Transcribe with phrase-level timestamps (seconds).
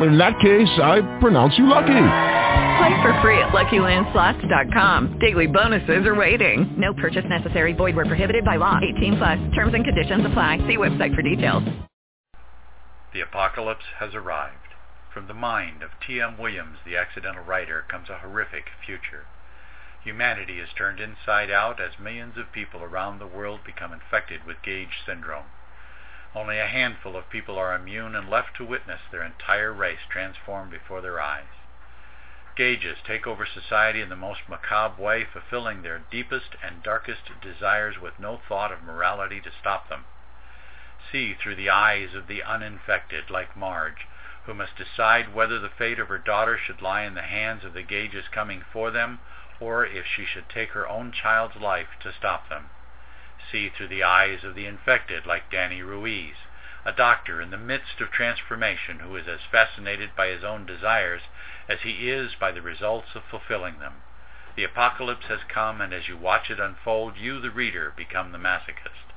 [0.00, 1.92] In that case, I pronounce you lucky.
[2.78, 5.18] Play for free at LuckyLandSlots.com.
[5.20, 6.74] Daily bonuses are waiting.
[6.76, 7.72] No purchase necessary.
[7.72, 8.80] Void where prohibited by law.
[8.82, 9.38] 18 plus.
[9.54, 10.58] Terms and conditions apply.
[10.66, 11.62] See website for details.
[13.12, 14.56] The apocalypse has arrived.
[15.12, 16.36] From the mind of T.M.
[16.38, 19.26] Williams, the accidental writer, comes a horrific future.
[20.02, 24.56] Humanity is turned inside out as millions of people around the world become infected with
[24.64, 25.46] Gage syndrome.
[26.34, 30.72] Only a handful of people are immune and left to witness their entire race transformed
[30.72, 31.46] before their eyes.
[32.56, 37.98] Gages take over society in the most macabre way, fulfilling their deepest and darkest desires
[38.00, 40.06] with no thought of morality to stop them.
[41.10, 44.08] See through the eyes of the uninfected, like Marge,
[44.44, 47.74] who must decide whether the fate of her daughter should lie in the hands of
[47.74, 49.20] the Gages coming for them,
[49.60, 52.70] or if she should take her own child's life to stop them.
[53.50, 56.36] See through the eyes of the infected, like Danny Ruiz,
[56.84, 61.22] a doctor in the midst of transformation who is as fascinated by his own desires
[61.68, 64.02] as he is by the results of fulfilling them.
[64.56, 68.38] The apocalypse has come, and as you watch it unfold, you, the reader, become the
[68.38, 69.12] masochist.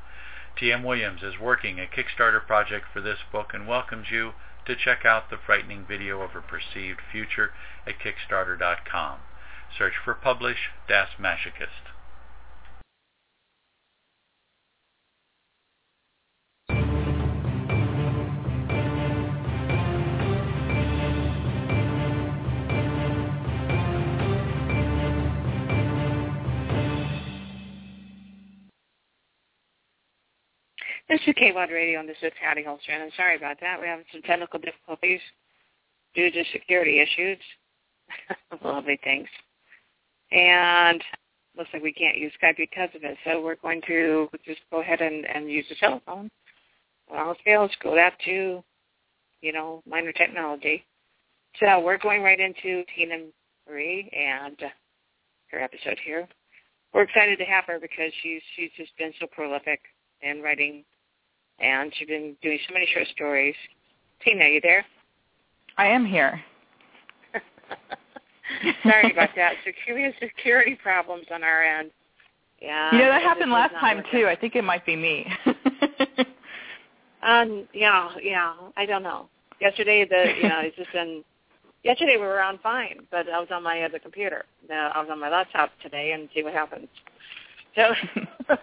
[0.57, 0.83] T.M.
[0.83, 4.33] Williams is working a Kickstarter project for this book and welcomes you
[4.65, 7.53] to check out the frightening video of a perceived future
[7.85, 9.19] at Kickstarter.com.
[9.77, 11.93] Search for Publish Das Masochist.
[31.09, 33.01] This is KWAD Radio, and this is Patty Holstrom.
[33.01, 33.79] I'm sorry about that.
[33.79, 35.21] We're having some technical difficulties
[36.13, 37.37] due to security issues.
[38.61, 39.29] Lovely things.
[40.33, 41.01] And
[41.57, 44.81] looks like we can't use Skype because of it, so we're going to just go
[44.81, 46.29] ahead and, and use the telephone.
[47.07, 48.61] When all fails, go back to,
[49.39, 50.85] you know, minor technology.
[51.61, 53.27] So we're going right into Tina
[53.65, 54.57] Marie and
[55.51, 56.27] her episode here.
[56.93, 59.79] We're excited to have her because she's she's just been so prolific
[60.21, 60.83] in writing
[61.59, 63.55] and she's been doing so many short stories.
[64.23, 64.85] Tina, are you there?
[65.77, 66.41] I am here.
[68.83, 69.53] Sorry about that.
[69.65, 71.91] Security security problems on our end.
[72.61, 72.91] Yeah.
[72.91, 74.27] You know that happened last time too.
[74.27, 75.27] I think it might be me.
[77.21, 77.67] um.
[77.73, 78.09] Yeah.
[78.21, 78.53] Yeah.
[78.75, 79.29] I don't know.
[79.61, 81.23] Yesterday, the you know, it's just been.
[81.83, 84.45] Yesterday we were on fine, but I was on my other computer.
[84.67, 86.87] Now I was on my laptop today, and see what happens.
[87.75, 87.93] So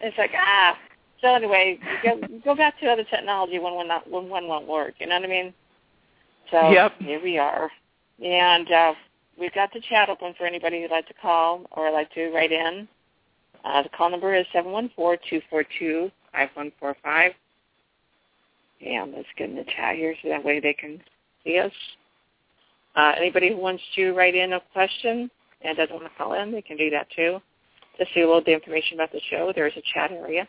[0.00, 0.78] it's like ah,
[1.20, 4.94] so anyway, go, go back to other technology when one not when one won't work.
[4.98, 5.54] You know what I mean?
[6.50, 6.92] So yep.
[6.98, 7.70] here we are,
[8.24, 8.94] and uh,
[9.38, 12.52] we've got the chat open for anybody who'd like to call or like to write
[12.52, 12.86] in.
[13.64, 17.32] Uh, the call number is seven one four two four two five one four five.
[18.84, 21.02] And let's get in the chat here so that way they can
[21.44, 21.72] see us.
[22.94, 25.28] Uh, anybody who wants to write in a question
[25.62, 27.40] and doesn't want to call in, they can do that too.
[27.98, 30.46] To see a little bit of information about the show, there is a chat area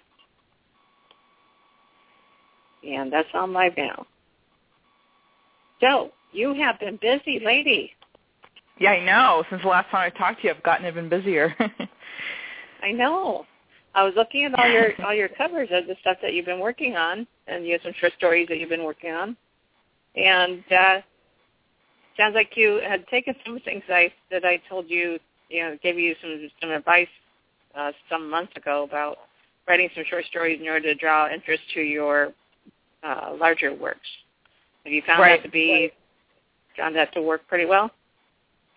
[2.87, 4.05] and that's on live now.
[5.81, 7.93] So you have been busy, lady.
[8.79, 9.43] Yeah, I know.
[9.49, 11.55] Since the last time I talked to you, I've gotten even busier.
[12.83, 13.45] I know.
[13.93, 16.59] I was looking at all your all your covers of the stuff that you've been
[16.59, 19.35] working on, and you have some short stories that you've been working on,
[20.15, 21.01] and uh,
[22.17, 25.19] sounds like you had taken some things I that I told you,
[25.49, 27.07] you know, gave you some some advice
[27.75, 29.17] uh, some months ago about
[29.67, 32.33] writing some short stories in order to draw interest to your
[33.03, 33.99] uh, larger works.
[34.83, 35.41] Have you found right.
[35.41, 35.91] that to be
[36.77, 37.91] found that to work pretty well?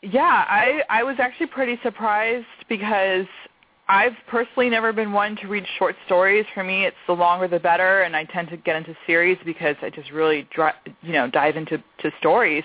[0.02, 3.26] Yeah, I I was actually pretty surprised because
[3.88, 6.44] I've personally never been one to read short stories.
[6.54, 9.76] For me, it's the longer the better, and I tend to get into series because
[9.82, 10.72] I just really dri-
[11.02, 12.64] you know dive into to stories.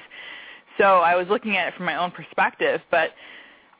[0.77, 3.11] So I was looking at it from my own perspective, but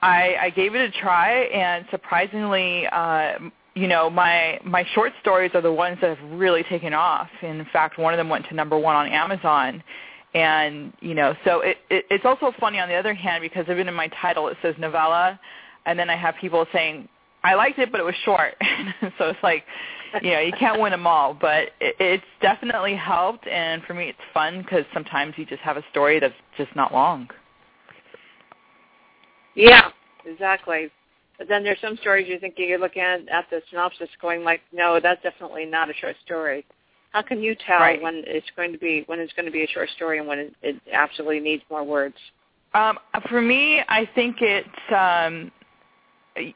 [0.01, 3.33] I, I gave it a try, and surprisingly, uh,
[3.77, 7.29] you know, my my short stories are the ones that have really taken off.
[7.44, 9.83] In fact, one of them went to number one on Amazon.
[10.33, 13.88] And you know, so it, it it's also funny on the other hand because even
[13.88, 15.39] in my title it says novella,
[15.85, 17.07] and then I have people saying
[17.44, 18.56] I liked it, but it was short.
[19.18, 19.63] so it's like,
[20.21, 23.47] you know, you can't win them all, but it, it's definitely helped.
[23.47, 26.91] And for me, it's fun because sometimes you just have a story that's just not
[26.91, 27.30] long.
[29.56, 29.89] Yeah,
[30.25, 30.89] exactly.
[31.38, 34.62] But then there's some stories you think you're looking at, at the synopsis going like,
[34.74, 36.66] no, that's definitely not a short story.
[37.12, 38.01] How can you tell Right.
[38.01, 40.39] when it's going to be when it's going to be a short story and when
[40.39, 42.16] it, it absolutely needs more words?
[42.74, 43.00] Um,
[43.30, 45.51] for me, I think it's um,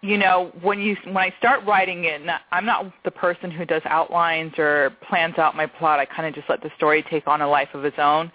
[0.01, 3.65] you know when you when I start writing it, not, I'm not the person who
[3.65, 5.99] does outlines or plans out my plot.
[5.99, 8.31] I kind of just let the story take on a life of its own.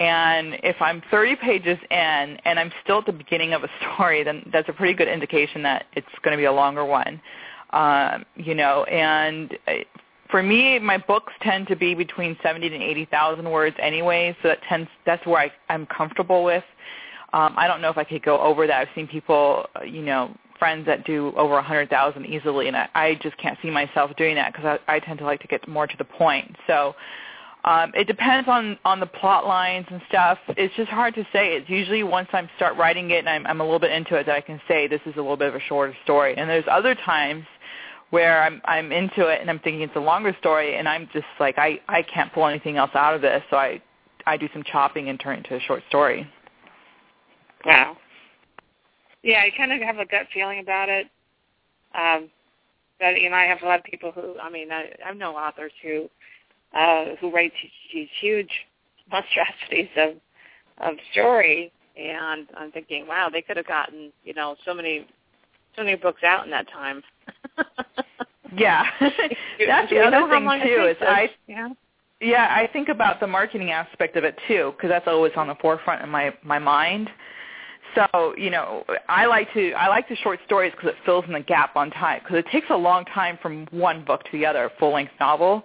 [0.00, 1.96] And if I'm 30 pages in
[2.44, 5.62] and I'm still at the beginning of a story, then that's a pretty good indication
[5.62, 7.20] that it's going to be a longer one.
[7.70, 9.72] Um, you know, and uh,
[10.30, 14.58] for me, my books tend to be between 70 and 80,000 words anyway, so that
[14.68, 16.64] tends that's where I, I'm comfortable with.
[17.32, 18.80] Um, I don't know if I could go over that.
[18.80, 23.14] I've seen people, uh, you know, friends that do over 100,000 easily, and I, I
[23.22, 25.86] just can't see myself doing that because I, I tend to like to get more
[25.86, 26.56] to the point.
[26.66, 26.94] So
[27.64, 30.38] um, it depends on on the plot lines and stuff.
[30.48, 31.56] It's just hard to say.
[31.56, 34.26] It's usually once I start writing it and I'm, I'm a little bit into it
[34.26, 36.36] that I can say this is a little bit of a shorter story.
[36.36, 37.44] And there's other times
[38.10, 41.24] where I'm I'm into it and I'm thinking it's a longer story and I'm just
[41.40, 43.80] like I I can't pull anything else out of this, so I
[44.26, 46.30] I do some chopping and turn it into a short story.
[47.64, 47.96] Wow.
[49.22, 51.06] Yeah, I kind of have a gut feeling about it.
[51.94, 52.28] Um,
[53.00, 55.34] but you know, I have a lot of people who, I mean, I, I know
[55.34, 56.10] authors who
[56.74, 57.54] uh, who writes
[57.92, 58.50] these huge
[59.10, 60.14] monstrosities of
[60.78, 65.06] of story, and I'm thinking, wow, they could have gotten you know so many
[65.76, 67.02] so many books out in that time.
[68.56, 70.86] Yeah, that's the other thing too.
[70.86, 70.96] Is?
[71.00, 71.68] I yeah.
[72.20, 75.54] yeah I think about the marketing aspect of it too because that's always on the
[75.56, 77.10] forefront in my my mind.
[77.94, 81.32] So you know, I like to I like the short stories because it fills in
[81.32, 84.46] the gap on time because it takes a long time from one book to the
[84.46, 85.64] other, a full length novel.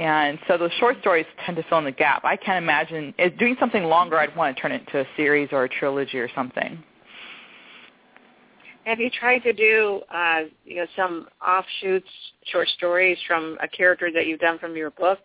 [0.00, 2.24] And so those short stories tend to fill in the gap.
[2.24, 4.18] I can't imagine doing something longer.
[4.18, 6.82] I'd want to turn it into a series or a trilogy or something.
[8.84, 12.08] Have you tried to do uh, you know some offshoots,
[12.46, 15.18] short stories from a character that you've done from your book?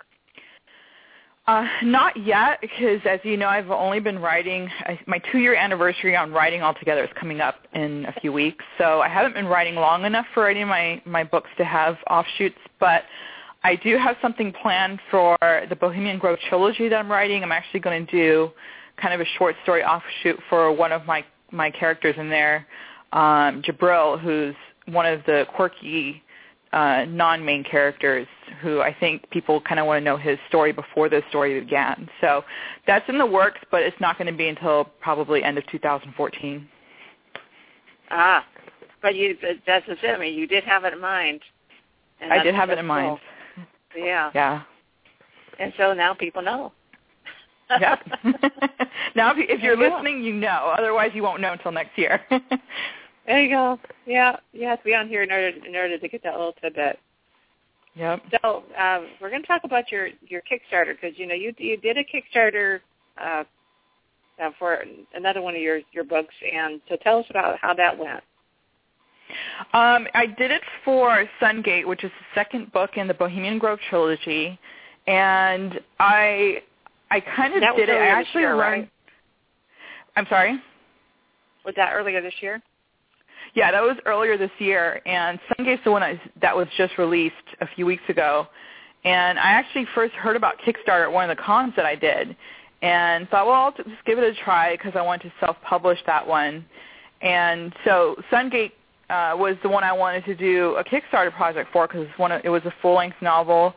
[1.47, 4.69] Uh, not yet, because as you know, I've only been writing.
[4.81, 8.99] I, my two-year anniversary on writing altogether is coming up in a few weeks, so
[8.99, 12.57] I haven't been writing long enough for writing my my books to have offshoots.
[12.81, 13.03] But
[13.65, 17.41] I do have something planned for the Bohemian Grove trilogy that I'm writing.
[17.41, 18.51] I'm actually going to do
[19.01, 22.67] kind of a short story offshoot for one of my my characters in there,
[23.11, 24.53] um, Jabril, who's
[24.93, 26.21] one of the quirky
[26.73, 28.27] uh, non-main characters
[28.61, 32.07] who I think people kind of want to know his story before the story began.
[32.21, 32.43] So
[32.85, 36.67] that's in the works, but it's not going to be until probably end of 2014.
[38.11, 38.45] Ah,
[39.01, 39.35] but you
[39.65, 40.15] that's just it.
[40.15, 41.41] I mean, you did have it in mind.
[42.21, 43.19] I did have it in mind.
[43.95, 44.31] Yeah.
[44.33, 44.63] Yeah.
[45.59, 46.71] And so now people know.
[47.69, 47.99] Yep.
[49.15, 49.95] now, if, if you're you go.
[49.95, 50.73] listening, you know.
[50.77, 52.21] Otherwise, you won't know until next year.
[53.25, 53.79] there you go.
[54.05, 56.53] Yeah, you have to be on here in order in order to get that little
[56.61, 56.99] tidbit.
[57.95, 58.21] yep.
[58.43, 61.77] So um, we're going to talk about your your Kickstarter because you know you you
[61.77, 62.81] did a Kickstarter
[63.19, 63.43] uh,
[64.41, 64.83] uh, for
[65.15, 68.23] another one of your your books, and so tell us about how that went.
[69.73, 73.79] Um, I did it for Sungate, which is the second book in the Bohemian Grove
[73.89, 74.57] trilogy,
[75.07, 76.61] and I
[77.11, 77.93] I kind of That did it.
[77.97, 78.81] I actually year, learned.
[78.83, 78.91] right?
[80.15, 80.59] I'm sorry.
[81.65, 82.61] Was that earlier this year?
[83.53, 87.35] Yeah, that was earlier this year, and Sungate's the one I, that was just released
[87.61, 88.47] a few weeks ago.
[89.03, 92.35] And I actually first heard about Kickstarter at one of the cons that I did,
[92.81, 96.25] and thought, well, I'll just give it a try because I want to self-publish that
[96.27, 96.65] one.
[97.21, 98.71] And so Sungate
[99.09, 102.07] uh, was the one I wanted to do a Kickstarter project for because
[102.43, 103.73] it was a full-length novel.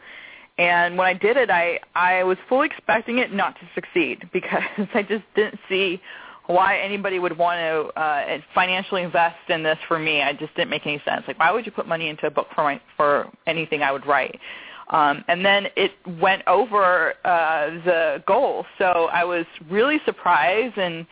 [0.59, 4.63] And when I did it, I I was fully expecting it not to succeed because
[4.95, 6.01] I just didn't see
[6.47, 10.23] why anybody would want to uh, financially invest in this for me.
[10.23, 11.25] I just didn't make any sense.
[11.29, 14.07] Like, why would you put money into a book for my for anything I would
[14.07, 14.39] write?
[14.91, 21.07] Um, and then it went over uh, the goal, so I was really surprised and.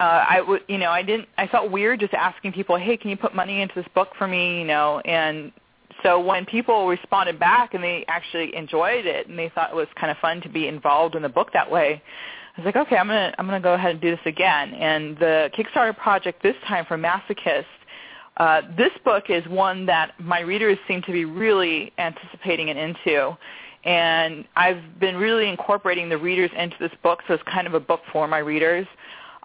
[0.00, 1.28] Uh, I would, you know, I didn't.
[1.38, 4.28] I felt weird just asking people, "Hey, can you put money into this book for
[4.28, 5.52] me?" You know, and
[6.02, 9.88] so when people responded back and they actually enjoyed it and they thought it was
[9.96, 12.00] kind of fun to be involved in the book that way,
[12.56, 14.74] I was like, okay, I'm gonna I'm gonna go ahead and do this again.
[14.74, 17.64] And the Kickstarter project this time for Masochist,
[18.36, 23.36] uh, this book is one that my readers seem to be really anticipating and into.
[23.84, 27.80] And I've been really incorporating the readers into this book, so it's kind of a
[27.80, 28.86] book for my readers.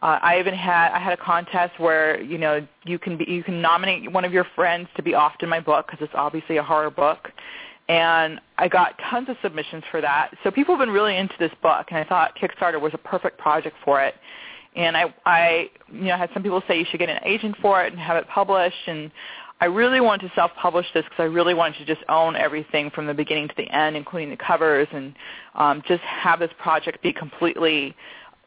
[0.04, 3.42] Uh, I even had I had a contest where you know you can be you
[3.42, 6.58] can nominate one of your friends to be off in my book because it's obviously
[6.58, 7.30] a horror book,
[7.88, 10.32] and I got tons of submissions for that.
[10.44, 13.38] So people have been really into this book, and I thought Kickstarter was a perfect
[13.38, 14.16] project for it.
[14.76, 17.86] And I, I, you know, had some people say you should get an agent for
[17.86, 19.10] it and have it published, and
[19.62, 23.06] I really wanted to self-publish this because I really wanted to just own everything from
[23.06, 25.16] the beginning to the end, including the covers, and
[25.56, 27.96] um, just have this project be completely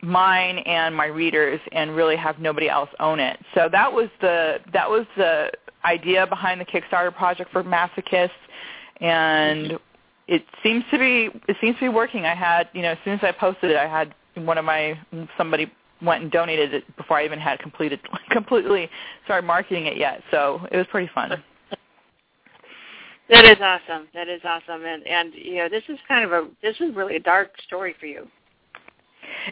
[0.03, 3.39] mine and my readers, and really have nobody else own it.
[3.55, 5.51] So that was the that was the
[5.85, 8.31] idea behind the Kickstarter project for Masochist,
[9.01, 9.77] and mm-hmm.
[10.29, 12.27] it seems to be it seems to be working.
[12.27, 14.99] I had you know as soon as I posted it, I had one of my
[15.37, 15.71] somebody
[16.03, 18.01] went and donated it before I even had completed
[18.31, 18.91] completely
[19.25, 20.23] started marketing it yet.
[20.31, 21.43] So it was pretty fun.
[23.29, 24.07] That is awesome.
[24.15, 24.85] That is awesome.
[24.85, 27.97] And and you know, this is kind of a this is really a dark story
[27.99, 28.29] for you.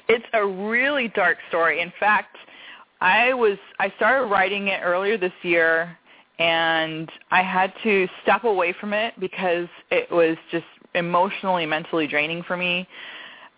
[0.08, 1.80] It's a really dark story.
[1.80, 2.36] In fact,
[3.00, 5.96] I was I started writing it earlier this year
[6.38, 12.42] and I had to step away from it because it was just emotionally mentally draining
[12.42, 12.88] for me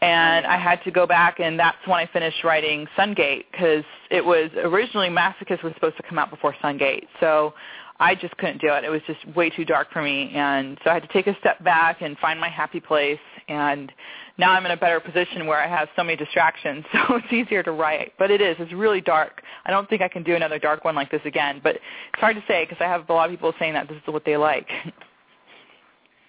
[0.02, 4.24] and I had to go back, and that's when I finished writing Sungate because it
[4.24, 7.54] was originally Masochist was supposed to come out before Sungate, so
[7.98, 8.84] I just couldn't do it.
[8.84, 11.36] It was just way too dark for me, and so I had to take a
[11.40, 13.18] step back and find my happy place.
[13.48, 13.92] And
[14.38, 17.62] now I'm in a better position where I have so many distractions, so it's easier
[17.62, 18.12] to write.
[18.18, 18.56] But it is.
[18.58, 19.42] It's really dark.
[19.64, 21.60] I don't think I can do another dark one like this again.
[21.62, 23.98] But it's hard to say because I have a lot of people saying that this
[23.98, 24.68] is what they like.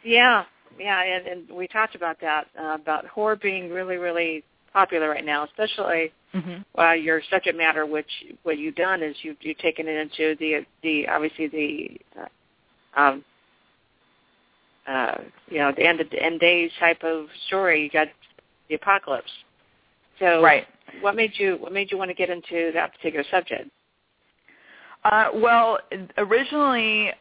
[0.03, 0.45] Yeah,
[0.79, 5.25] yeah, and, and we talked about that uh, about horror being really, really popular right
[5.25, 6.79] now, especially mm-hmm.
[6.79, 7.85] uh, your subject matter.
[7.85, 8.09] Which
[8.43, 13.25] what you've done is you've you've taken it into the the obviously the uh, um,
[14.87, 15.15] uh,
[15.49, 17.83] you know the end of the end days type of story.
[17.83, 18.07] You got
[18.69, 19.31] the apocalypse.
[20.19, 20.65] So right.
[21.01, 23.69] what made you what made you want to get into that particular subject?
[25.03, 25.77] Uh, well,
[26.17, 27.11] originally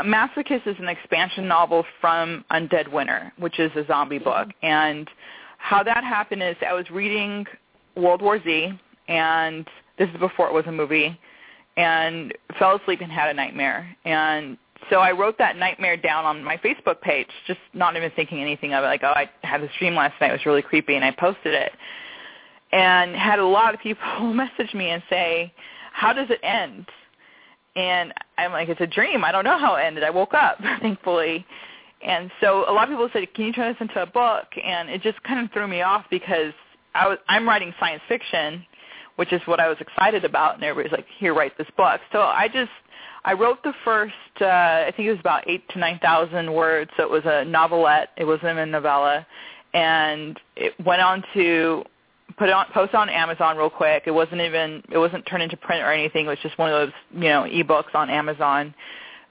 [0.00, 4.48] Masochist is an expansion novel from Undead Winter, which is a zombie book.
[4.62, 5.08] And
[5.58, 7.46] how that happened is I was reading
[7.96, 8.72] World War Z,
[9.08, 9.66] and
[9.98, 11.18] this is before it was a movie,
[11.76, 13.94] and fell asleep and had a nightmare.
[14.04, 14.58] And
[14.90, 18.74] so I wrote that nightmare down on my Facebook page, just not even thinking anything
[18.74, 18.86] of it.
[18.86, 20.30] Like, oh, I had this dream last night.
[20.30, 21.72] It was really creepy, and I posted it.
[22.72, 24.04] And had a lot of people
[24.34, 25.52] message me and say,
[25.92, 26.86] how does it end?
[27.76, 29.24] and I'm like, it's a dream.
[29.24, 30.02] I don't know how it ended.
[30.02, 31.46] I woke up, thankfully.
[32.04, 34.46] And so a lot of people said, can you turn this into a book?
[34.62, 36.52] And it just kind of threw me off because
[36.94, 38.64] I was, I'm writing science fiction,
[39.16, 40.54] which is what I was excited about.
[40.54, 42.00] And everybody's like, here, write this book.
[42.12, 42.70] So I just,
[43.26, 46.90] I wrote the first, uh, I think it was about eight to 9,000 words.
[46.96, 48.10] So it was a novelette.
[48.16, 49.26] It wasn't a novella.
[49.74, 51.84] And it went on to
[52.38, 54.04] put it on post on Amazon real quick.
[54.06, 56.26] It wasn't even it wasn't turned into print or anything.
[56.26, 58.74] It was just one of those you know ebooks on Amazon.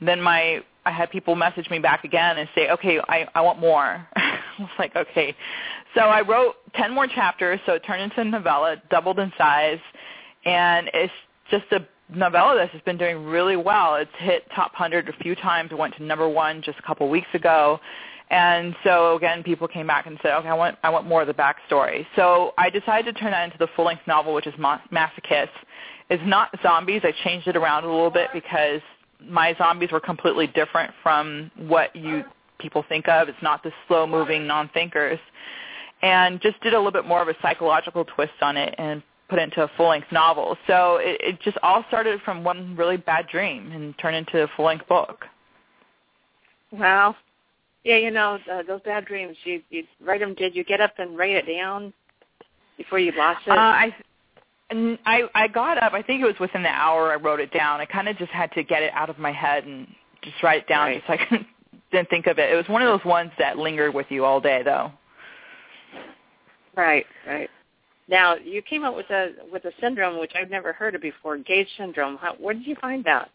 [0.02, 3.60] Then my I had people message me back again and say, okay, I I want
[3.60, 4.08] more.
[4.16, 5.36] I was like, okay.
[5.96, 9.80] So I wrote ten more chapters, so it turned into a novella, doubled in size,
[10.46, 11.14] and it's
[11.50, 13.96] just a novella that's just been doing really well.
[13.96, 15.72] It's hit top 100 a few times.
[15.72, 17.80] It went to number one just a couple weeks ago.
[18.30, 21.28] And so again, people came back and said, okay, I want, I want more of
[21.28, 22.06] the backstory.
[22.16, 25.50] So I decided to turn that into the full-length novel, which is Masochist.
[26.10, 27.02] It's not zombies.
[27.04, 28.82] I changed it around a little bit because
[29.24, 32.24] my zombies were completely different from what you
[32.60, 33.30] people think of.
[33.30, 35.20] It's not the slow-moving non-thinkers.
[36.02, 39.40] And just did a little bit more of a psychological twist on it and put
[39.40, 40.58] into a full-length novel.
[40.68, 44.48] So it, it just all started from one really bad dream and turned into a
[44.56, 45.26] full-length book.
[46.72, 47.16] Wow.
[47.84, 49.38] Yeah, you know uh, those bad dreams.
[49.44, 50.34] You you write them.
[50.34, 51.94] Did you get up and write it down
[52.78, 53.52] before you lost it?
[53.52, 53.96] Uh, I.
[54.72, 55.94] I I got up.
[55.94, 57.80] I think it was within the hour I wrote it down.
[57.80, 59.88] I kind of just had to get it out of my head and
[60.24, 60.88] just write it down.
[60.88, 61.04] Right.
[61.08, 61.46] Just so I
[61.92, 62.52] didn't think of it.
[62.52, 64.92] It was one of those ones that lingered with you all day, though.
[66.76, 67.50] Right, right.
[68.08, 71.38] Now you came up with a with a syndrome which I've never heard of before,
[71.38, 72.18] Gage syndrome.
[72.18, 73.30] How, where did you find that?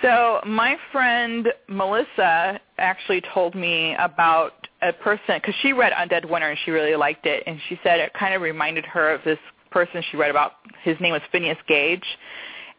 [0.00, 6.50] So my friend Melissa actually told me about a person because she read Undead Winter
[6.50, 9.38] and she really liked it, and she said it kind of reminded her of this
[9.70, 10.52] person she read about.
[10.82, 12.04] His name was Phineas Gage,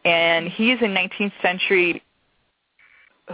[0.04, 2.02] and he's a 19th century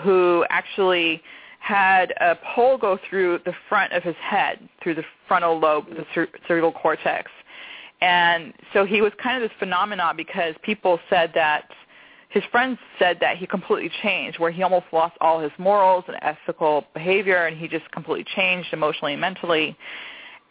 [0.02, 1.20] who actually
[1.60, 6.04] had a pole go through the front of his head, through the frontal lobe, the
[6.14, 7.30] cer- cerebral cortex.
[8.00, 11.68] And so he was kind of this phenomenon because people said that
[12.30, 16.16] his friends said that he completely changed, where he almost lost all his morals and
[16.22, 19.76] ethical behavior, and he just completely changed emotionally and mentally.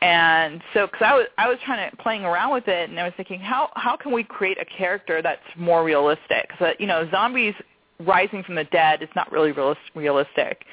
[0.02, 3.04] And so, because I was I was trying to playing around with it, and I
[3.04, 6.50] was thinking, how how can we create a character that's more realistic?
[6.50, 7.56] Because uh, you know, zombies
[8.00, 9.54] rising from the dead is not really
[9.96, 10.66] realistic.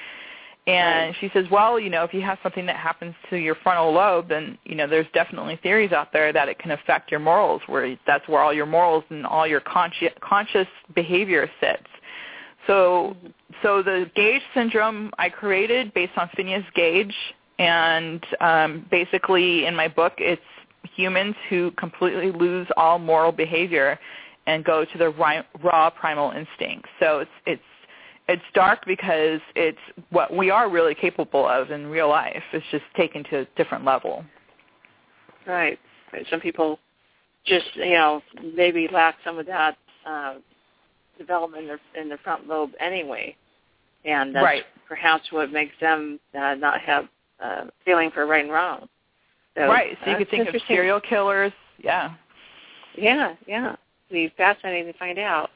[0.67, 3.93] And she says, well, you know, if you have something that happens to your frontal
[3.93, 7.61] lobe, then, you know, there's definitely theories out there that it can affect your morals,
[7.67, 11.87] where that's where all your morals and all your conscious, conscious behavior sits.
[12.67, 13.15] So
[13.63, 17.15] so the Gage syndrome I created based on Phineas Gage,
[17.59, 20.41] and um, basically in my book it's
[20.95, 23.97] humans who completely lose all moral behavior
[24.47, 26.89] and go to their raw primal instincts.
[26.99, 27.61] So it's it's
[28.27, 29.77] it's dark because it's
[30.09, 32.43] what we are really capable of in real life.
[32.51, 34.25] It's just taken to a different level.
[35.45, 35.79] Right.
[36.29, 36.79] Some people
[37.45, 38.21] just you know
[38.55, 40.35] maybe lack some of that uh,
[41.17, 43.35] development in their, in their front lobe anyway,
[44.05, 44.63] and that's right.
[44.87, 47.05] perhaps what makes them uh, not have
[47.41, 48.87] uh, feeling for right and wrong.
[49.55, 49.97] So, right.
[50.03, 51.51] So you could think of serial killers.
[51.79, 52.13] Yeah.
[52.95, 53.75] Yeah, yeah.
[54.09, 55.49] It'd be fascinating to find out.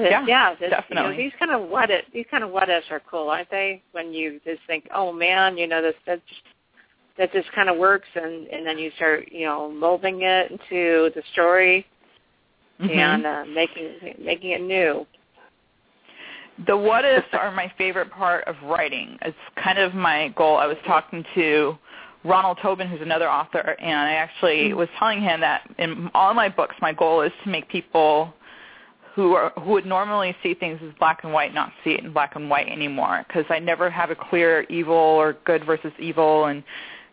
[0.00, 0.96] But yeah, yeah definitely.
[0.96, 3.50] You know, these kind of what it, these kind of what ifs are cool, aren't
[3.50, 3.82] they?
[3.92, 6.40] When you just think, oh man, you know, this that just
[7.18, 11.10] that just kind of works, and and then you start, you know, molding it into
[11.14, 11.86] the story
[12.80, 12.98] mm-hmm.
[12.98, 15.06] and uh, making making it new.
[16.66, 19.18] The what ifs are my favorite part of writing.
[19.22, 20.56] It's kind of my goal.
[20.56, 21.76] I was talking to
[22.24, 24.78] Ronald Tobin, who's another author, and I actually mm-hmm.
[24.78, 28.32] was telling him that in all my books, my goal is to make people
[29.14, 32.12] who are who would normally see things as black and white not see it in
[32.12, 33.24] black and white anymore.
[33.26, 36.62] Because I never have a clear evil or good versus evil and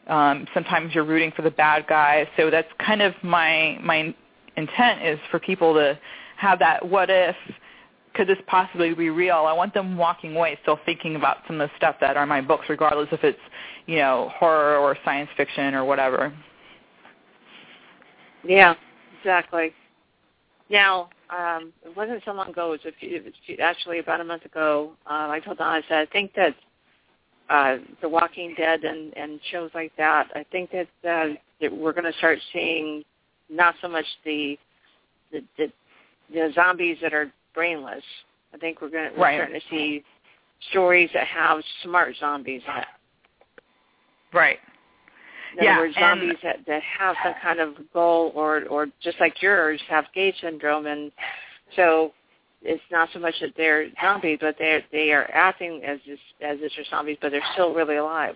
[0.07, 2.27] um sometimes you're rooting for the bad guy.
[2.37, 4.15] So that's kind of my my
[4.55, 5.99] intent is for people to
[6.37, 7.35] have that what if
[8.15, 9.45] could this possibly be real?
[9.47, 12.29] I want them walking away still thinking about some of the stuff that are in
[12.29, 13.39] my books regardless if it's
[13.85, 16.33] you know horror or science fiction or whatever.
[18.43, 18.75] Yeah
[19.19, 19.73] exactly.
[20.69, 22.73] Now um, it wasn't so long ago.
[22.73, 24.93] It was, a few, it was actually about a month ago.
[25.05, 26.55] Uh, I told Donna, I said, I think that
[27.49, 31.93] uh, The Walking Dead and, and shows like that, I think that, uh, that we're
[31.93, 33.03] going to start seeing
[33.49, 34.57] not so much the,
[35.31, 35.71] the, the,
[36.33, 38.03] the zombies that are brainless.
[38.53, 39.37] I think we're going to, we're right.
[39.37, 40.03] starting to see
[40.71, 42.87] stories that have smart zombies in it.
[44.33, 44.59] Right.
[45.57, 49.19] In yeah, other words, zombies that, that have some kind of goal or or just
[49.19, 51.11] like yours have Gage syndrome and
[51.75, 52.13] so
[52.61, 56.57] it's not so much that they're zombies, but they they are acting as this, as
[56.61, 58.35] if they're zombies, but they're still really alive.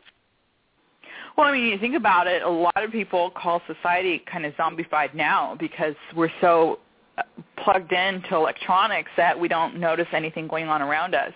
[1.38, 2.44] Well, I mean, you think about it.
[2.44, 6.80] A lot of people call society kind of zombified now because we're so
[7.18, 7.24] uh,
[7.58, 11.34] plugged into electronics that we don't notice anything going on around us.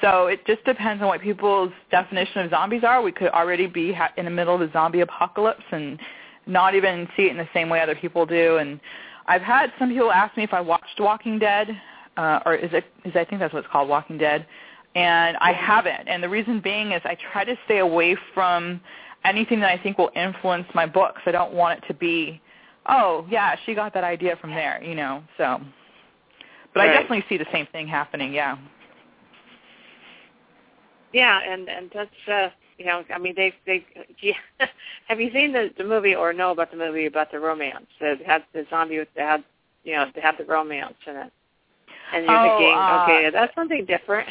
[0.00, 3.00] So it just depends on what people's definition of zombies are.
[3.02, 5.98] We could already be ha- in the middle of the zombie apocalypse and
[6.46, 8.58] not even see it in the same way other people do.
[8.58, 8.80] And
[9.26, 11.68] I've had some people ask me if I watched Walking Dead,
[12.16, 14.46] uh, or is it is I think that's what it's called, Walking Dead,
[14.94, 16.08] and I haven't.
[16.08, 18.80] And the reason being is I try to stay away from
[19.24, 21.22] anything that I think will influence my books.
[21.26, 22.40] I don't want it to be,
[22.88, 25.22] oh yeah, she got that idea from there, you know.
[25.36, 25.60] So,
[26.72, 26.90] but right.
[26.90, 28.32] I definitely see the same thing happening.
[28.32, 28.56] Yeah.
[31.12, 33.84] Yeah, and and that's uh you know I mean they they
[34.22, 34.66] yeah.
[35.08, 38.20] have you seen the the movie or know about the movie about the romance that
[38.22, 39.44] had the zombie with that had
[39.84, 41.32] you know they had the romance in it
[42.12, 44.28] and you're oh, thinking uh, okay that's something different.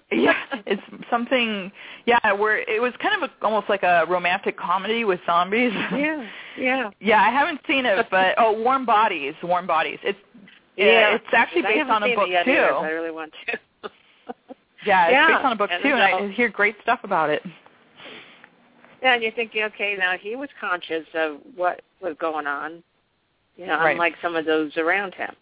[0.12, 0.34] yeah,
[0.66, 1.70] it's something.
[2.06, 5.72] Yeah, where it was kind of a, almost like a romantic comedy with zombies.
[5.92, 6.26] Yeah,
[6.58, 6.90] yeah.
[7.00, 9.98] yeah, I haven't seen it, but oh, Warm Bodies, Warm Bodies.
[10.02, 10.18] It's
[10.76, 12.50] yeah, it's actually based on a book too.
[12.50, 13.58] Either, I really want to.
[14.84, 15.26] Yeah, it's yeah.
[15.28, 17.42] based on a book and too, and I hear great stuff about it.
[19.02, 22.82] Yeah, and you're thinking, okay, now he was conscious of what was going on,
[23.56, 23.92] you know, right.
[23.92, 25.34] unlike some of those around him.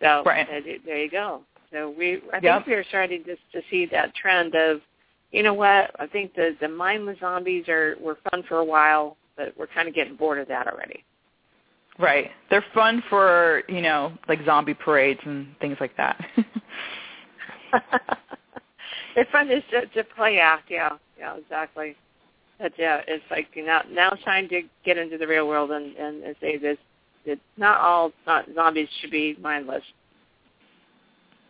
[0.00, 0.46] So right.
[0.84, 1.42] there you go.
[1.72, 2.58] So we, I yep.
[2.58, 4.80] think we are starting to to see that trend of,
[5.32, 5.90] you know what?
[5.98, 9.88] I think the the mindless zombies are were fun for a while, but we're kind
[9.88, 11.02] of getting bored of that already.
[11.98, 12.30] Right.
[12.50, 16.24] They're fun for you know like zombie parades and things like that.
[19.16, 20.70] it's fun to, to play act.
[20.70, 21.96] Yeah, yeah, exactly.
[22.58, 25.96] But yeah, it's like now now it's time to get into the real world and
[25.96, 26.78] and, and say this.
[27.26, 29.82] That not all not zombies should be mindless.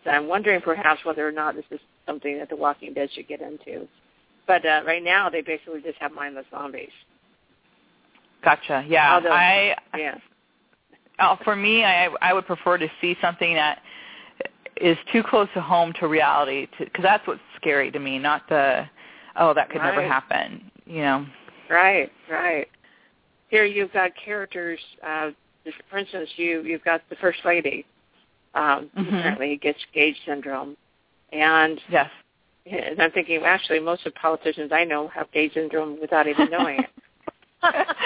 [0.04, 3.28] So I'm wondering perhaps whether or not this is something that The Walking Dead should
[3.28, 3.86] get into.
[4.46, 6.90] But uh, right now, they basically just have mindless zombies.
[8.44, 8.84] Gotcha.
[8.88, 10.18] Yeah, Although, I yeah.
[11.18, 13.80] Oh, for me, I I would prefer to see something that
[14.80, 18.84] is too close to home to reality because that's what's scary to me not the
[19.36, 19.94] oh that could right.
[19.94, 21.26] never happen you know?
[21.68, 22.68] Right right.
[23.48, 25.30] Here you've got characters uh
[25.90, 27.84] for instance you you've got the first lady
[28.54, 29.08] um mm-hmm.
[29.08, 30.76] apparently gets gage syndrome
[31.32, 32.10] and yes.
[32.66, 36.26] And i'm thinking well, actually most of the politicians i know have gage syndrome without
[36.26, 36.90] even knowing it.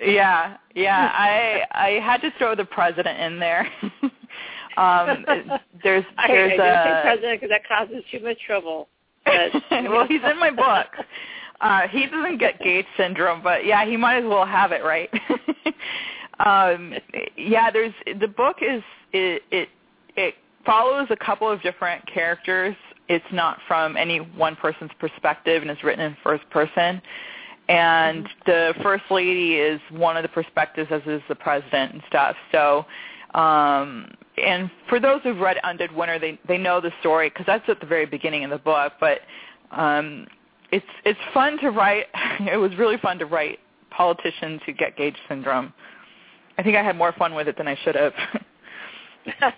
[0.00, 3.68] Yeah yeah i i had to throw the president in there
[4.76, 5.24] Um,
[5.82, 8.88] there's I, there's I didn't say president because that causes too much trouble.
[9.26, 10.86] well, he's in my book.
[11.60, 15.08] Uh, he doesn't get Gage syndrome, but yeah, he might as well have it, right?
[16.44, 16.92] um,
[17.38, 18.82] yeah, there's the book is
[19.12, 19.68] it, it
[20.16, 20.34] it
[20.66, 22.74] follows a couple of different characters.
[23.08, 27.00] It's not from any one person's perspective, and it's written in first person.
[27.68, 28.50] And Mm-hmm.
[28.50, 32.36] the first lady is one of the perspectives, as is the president and stuff.
[32.52, 32.84] So,
[33.34, 37.68] um, and for those who've read Undead Winter, they they know the story because that's
[37.68, 38.92] at the very beginning of the book.
[39.00, 39.20] But
[39.70, 40.26] um,
[40.70, 42.06] it's it's fun to write.
[42.40, 45.72] It was really fun to write politicians who get Gage syndrome.
[46.58, 48.12] I think I had more fun with it than I should have.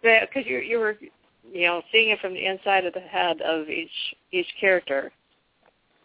[0.00, 0.96] Because you you were
[1.52, 3.90] you know seeing it from the inside of the head of each
[4.30, 5.10] each character,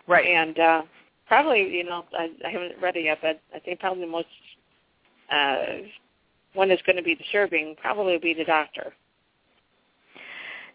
[0.07, 0.25] right.
[0.25, 0.81] and uh,
[1.27, 4.27] probably you know I, I haven't read it yet, but I think probably the most
[5.31, 5.65] uh,
[6.53, 8.93] one that's going to be disturbing probably be the doctor.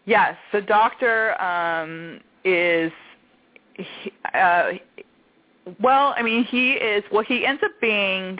[0.05, 2.91] Yes, the doctor um, is.
[4.33, 4.71] Uh,
[5.81, 7.03] well, I mean, he is.
[7.11, 8.39] Well, he ends up being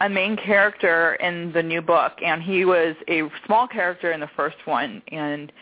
[0.00, 4.30] a main character in the new book, and he was a small character in the
[4.36, 5.52] first one, and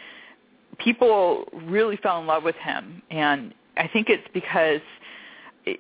[0.78, 4.80] people really fell in love with him, and I think it's because.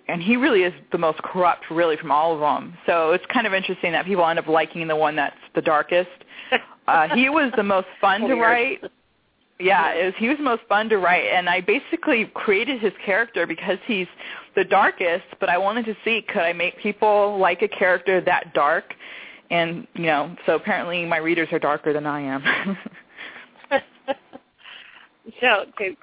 [0.08, 2.76] And he really is the most corrupt, really, from all of them.
[2.86, 6.10] So it's kind of interesting that people end up liking the one that's the darkest.
[6.88, 8.82] Uh, he was the most fun to write.
[9.60, 12.94] Yeah, it was, he was the most fun to write, and I basically created his
[13.04, 14.06] character because he's
[14.56, 15.26] the darkest.
[15.38, 18.94] But I wanted to see could I make people like a character that dark,
[19.50, 22.42] and you know, so apparently my readers are darker than I am.
[25.42, 25.96] so to,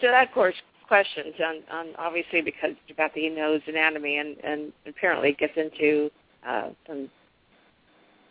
[0.00, 0.54] so that course
[0.86, 2.70] questions on, on obviously because
[3.14, 6.10] the nose anatomy and, and apparently gets into
[6.46, 7.10] uh, some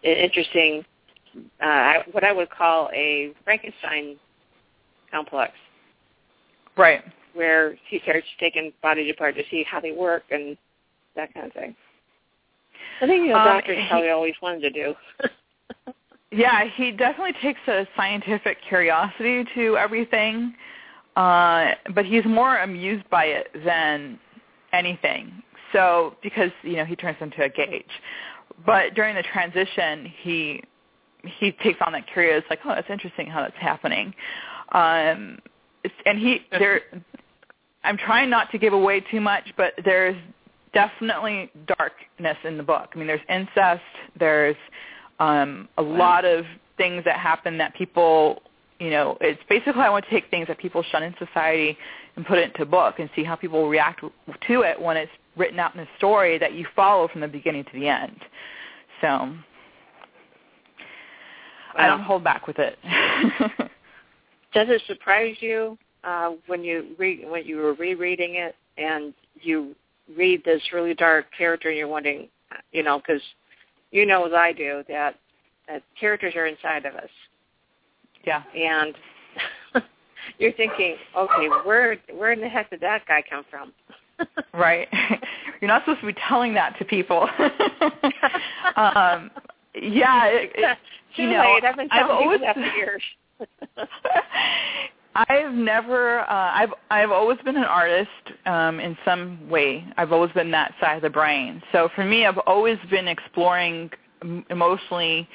[0.03, 0.85] interesting
[1.61, 4.15] uh, what I would call a Frankenstein
[5.11, 5.53] complex
[6.77, 7.03] right.
[7.33, 10.57] where he starts taking bodies apart to see how they work and
[11.15, 11.75] that kind of thing.
[13.01, 14.95] I think you know Um, doctors probably always wanted to do.
[16.35, 20.53] Yeah, he definitely takes a scientific curiosity to everything,
[21.15, 24.19] uh, but he's more amused by it than
[24.73, 25.41] anything.
[25.71, 27.85] So because you know he turns into a Gage,
[28.65, 30.63] but during the transition, he
[31.23, 34.13] he takes on that curious, like, oh, that's interesting how that's happening,
[34.71, 35.39] um,
[36.05, 36.81] and he there.
[37.83, 40.15] I'm trying not to give away too much, but there's
[40.73, 42.89] definitely darkness in the book.
[42.93, 43.81] I mean, there's incest,
[44.19, 44.55] there's
[45.19, 46.45] um, a lot of
[46.77, 48.41] things that happen that people,
[48.79, 51.77] you know, it's basically I want to take things that people shun in society
[52.15, 55.11] and put it into a book and see how people react to it when it's
[55.37, 58.17] written out in a story that you follow from the beginning to the end.
[59.01, 59.33] So
[61.77, 62.77] I don't hold back with it.
[64.53, 69.75] Does it surprise you uh, when you read when you were rereading it and you
[70.15, 72.29] read this really dark character and you're wondering,
[72.71, 73.21] you know, because
[73.91, 75.15] you know as I do that,
[75.67, 77.09] that characters are inside of us,
[78.25, 78.43] yeah.
[78.55, 78.95] and
[80.39, 83.73] you're thinking, okay, where where in the heck did that guy come from?
[84.53, 84.87] Right.
[85.61, 87.27] You're not supposed to be telling that to people.
[88.77, 89.29] um,
[89.75, 90.77] yeah, it, it,
[91.15, 91.65] you know, late.
[91.65, 93.03] I've been I've telling always people that for years.
[95.15, 96.21] I've never.
[96.21, 98.09] Uh, I've I've always been an artist
[98.45, 99.85] um, in some way.
[99.97, 101.61] I've always been that side of the brain.
[101.71, 103.89] So for me, I've always been exploring
[104.49, 105.27] emotionally.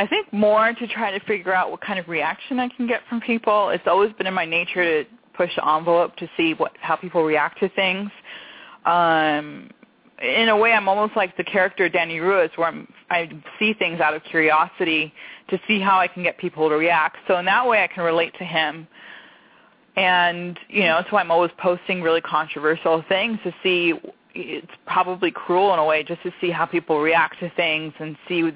[0.00, 3.02] I think more to try to figure out what kind of reaction I can get
[3.06, 3.68] from people.
[3.68, 7.22] It's always been in my nature to push the envelope to see what how people
[7.22, 8.10] react to things.
[8.86, 9.68] Um,
[10.22, 14.00] in a way, I'm almost like the character Danny Ruiz, where I'm, I see things
[14.00, 15.12] out of curiosity
[15.50, 17.18] to see how I can get people to react.
[17.28, 18.88] So in that way, I can relate to him.
[19.96, 23.92] And you know, that's why I'm always posting really controversial things to see.
[24.34, 28.16] It's probably cruel in a way, just to see how people react to things and
[28.28, 28.52] see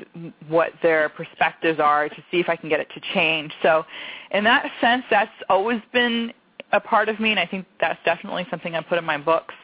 [0.48, 3.52] what their perspectives are to see if I can get it to change.
[3.62, 3.84] So,
[4.30, 6.32] in that sense, that's always been
[6.72, 9.54] a part of me, and I think that's definitely something I put in my books.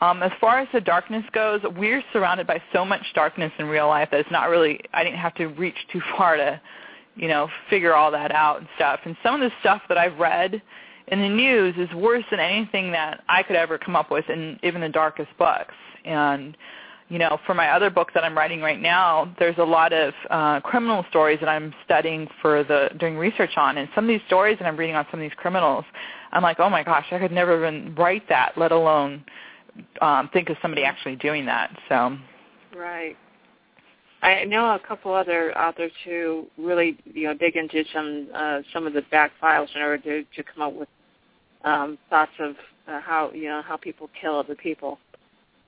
[0.00, 3.86] Um, as far as the darkness goes, we're surrounded by so much darkness in real
[3.86, 4.80] life that it's not really.
[4.94, 6.60] I didn't have to reach too far to,
[7.16, 9.00] you know, figure all that out and stuff.
[9.04, 10.62] And some of the stuff that I've read
[11.10, 14.58] in the news is worse than anything that I could ever come up with in
[14.62, 15.74] even the darkest books.
[16.04, 16.56] And
[17.08, 20.14] you know, for my other book that I'm writing right now, there's a lot of
[20.30, 24.20] uh, criminal stories that I'm studying for the doing research on, and some of these
[24.28, 25.84] stories that I'm reading on some of these criminals,
[26.30, 29.24] I'm like, oh my gosh, I could never even write that, let alone
[30.00, 31.76] um, think of somebody actually doing that.
[31.88, 32.16] So,
[32.76, 33.16] Right.
[34.22, 38.86] I know a couple other authors who really, you know, dig into some uh, some
[38.86, 40.88] of the back files in order to to come up with
[41.64, 42.56] um, thoughts of
[42.88, 44.98] uh, how you know how people kill other people.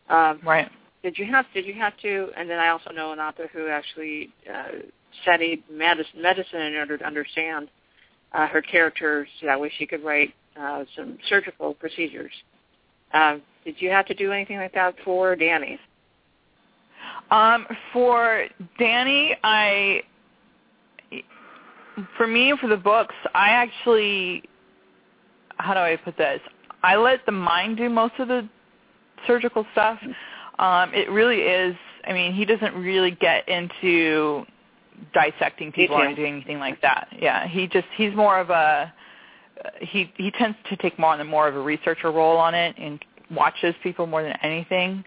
[0.09, 0.70] Um, right.
[1.02, 2.28] Did you have Did you have to?
[2.37, 4.78] And then I also know an author who actually uh,
[5.22, 7.68] studied medicine, medicine in order to understand
[8.33, 9.28] uh, her characters.
[9.40, 12.33] So that way, she could write uh, some surgical procedures.
[13.12, 15.78] Um, did you have to do anything like that for Danny?
[17.31, 18.46] Um, for
[18.78, 20.02] Danny, I,
[22.16, 24.42] for me, for the books, I actually,
[25.62, 26.40] how do I put this?
[26.83, 28.48] I let the mind do most of the
[29.27, 29.98] surgical stuff.
[30.59, 31.77] Um, it really is.
[32.05, 34.44] I mean, he doesn't really get into
[35.14, 37.09] dissecting people or doing anything like that.
[37.18, 38.92] Yeah, he just he's more of a
[39.81, 42.75] he he tends to take more on the more of a researcher role on it
[42.79, 45.05] and watches people more than anything.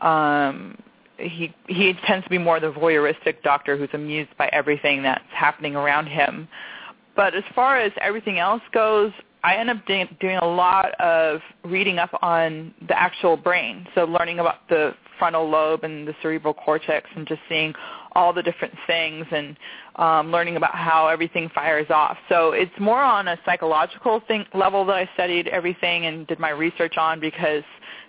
[0.00, 0.78] Um,
[1.18, 5.24] he he tends to be more of the voyeuristic doctor who's amused by everything that's
[5.32, 6.48] happening around him.
[7.16, 10.08] But as far as everything else goes, I end up doing,
[10.42, 15.84] a lot of reading up on the actual brain, so learning about the frontal lobe
[15.84, 17.74] and the cerebral cortex, and just seeing
[18.12, 19.56] all the different things and
[19.96, 22.16] um, learning about how everything fires off.
[22.28, 26.50] So it's more on a psychological thing level that I studied everything and did my
[26.50, 27.62] research on because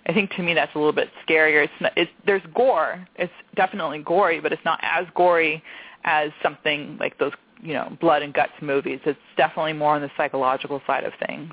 [0.06, 1.64] I think to me that's a little bit scarier.
[1.64, 3.06] It's, not, it's there's gore.
[3.16, 5.62] It's definitely gory, but it's not as gory
[6.04, 9.00] as something like those you know blood and guts movies.
[9.06, 11.52] It's definitely more on the psychological side of things.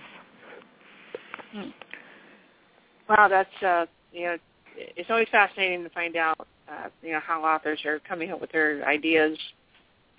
[3.08, 4.38] Wow, that's uh, you know,
[4.76, 8.52] it's always fascinating to find out uh, you know how authors are coming up with
[8.52, 9.38] their ideas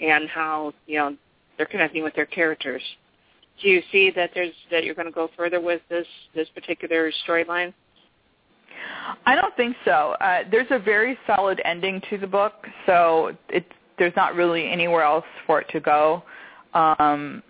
[0.01, 1.17] and how you know
[1.57, 2.83] they're connecting with their characters.
[3.61, 7.13] Do you see that there's that you're going to go further with this this particular
[7.27, 7.75] storyline?
[9.27, 10.15] I don't think so.
[10.21, 13.67] Uh, there's a very solid ending to the book, so it's
[14.01, 16.25] there's not really anywhere else for it to go.
[16.75, 17.43] Um,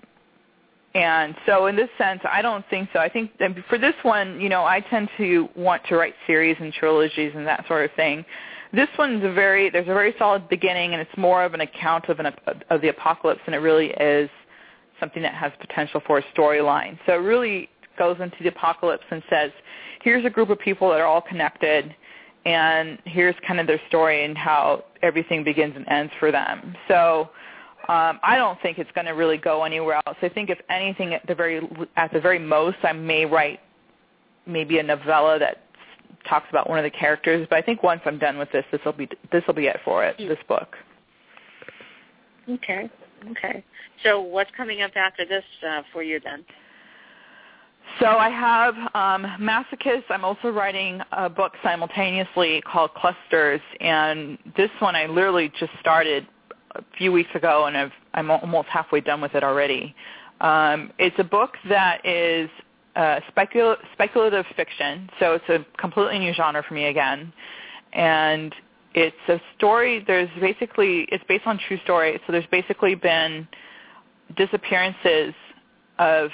[0.94, 2.98] and so in this sense, I don't think so.
[2.98, 3.30] I think
[3.68, 7.46] for this one, you know, I tend to want to write series and trilogies and
[7.46, 8.24] that sort of thing.
[8.72, 12.08] This one's a very there's a very solid beginning, and it's more of an account
[12.08, 12.34] of an
[12.70, 14.28] of the apocalypse, and it really is
[14.98, 16.98] something that has potential for a storyline.
[17.06, 19.50] So it really goes into the apocalypse and says,
[20.02, 21.94] here's a group of people that are all connected
[22.44, 26.74] and here's kind of their story and how everything begins and ends for them.
[26.88, 27.30] So
[27.88, 30.16] um, I don't think it's going to really go anywhere else.
[30.22, 31.60] I think if anything, at the very
[31.96, 33.60] at the very most, I may write
[34.46, 35.64] maybe a novella that
[36.28, 37.46] talks about one of the characters.
[37.50, 39.78] But I think once I'm done with this, this will be this will be it
[39.84, 40.16] for it.
[40.18, 40.76] This book.
[42.48, 42.90] Okay.
[43.30, 43.64] Okay.
[44.02, 46.44] So what's coming up after this uh, for you then?
[47.98, 50.04] So I have um, Masochist.
[50.10, 56.26] I'm also writing a book simultaneously called Clusters, and this one I literally just started
[56.76, 59.94] a few weeks ago, and I've, I'm almost halfway done with it already.
[60.40, 62.48] Um, it's a book that is
[62.96, 67.32] uh, specul- speculative fiction, so it's a completely new genre for me again,
[67.92, 68.54] and
[68.94, 70.04] it's a story.
[70.06, 73.46] There's basically it's based on true story, so there's basically been
[74.36, 75.34] disappearances
[75.98, 76.30] of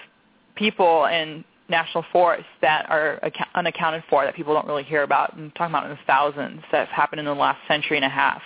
[0.57, 3.21] people in national forests that are
[3.55, 5.35] unaccounted for that people don't really hear about.
[5.35, 8.09] I'm talking about in the thousands that have happened in the last century and a
[8.09, 8.43] half.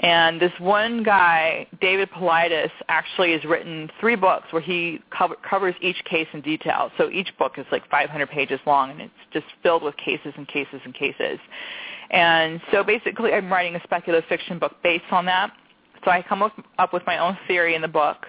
[0.00, 5.74] And this one guy, David Paulides, actually has written three books where he cover, covers
[5.80, 6.90] each case in detail.
[6.98, 10.46] So each book is like 500 pages long, and it's just filled with cases and
[10.46, 11.38] cases and cases.
[12.10, 15.52] And so basically I'm writing a speculative fiction book based on that.
[16.04, 16.52] So I come up,
[16.92, 18.26] with my own theory in the book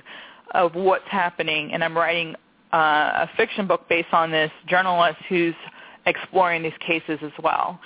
[0.52, 2.34] of what's happening, and I'm writing
[2.74, 5.56] Uh, a fiction book based on this journalist who's
[6.06, 7.80] exploring these cases as well.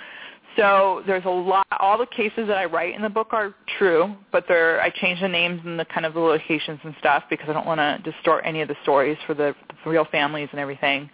[0.56, 1.66] So there's a lot.
[1.78, 5.20] All the cases that I write in the book are true, but there I change
[5.20, 8.10] the names and the kind of the locations and stuff because I don't want to
[8.10, 11.08] distort any of the stories for the, the real families and everything.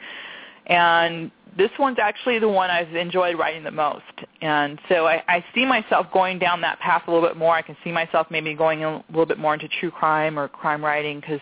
[0.66, 4.02] And this one's actually the one I've enjoyed writing the most.
[4.42, 7.54] And so I, I see myself going down that path a little bit more.
[7.54, 10.84] I can see myself maybe going a little bit more into true crime or crime
[10.84, 11.40] writing because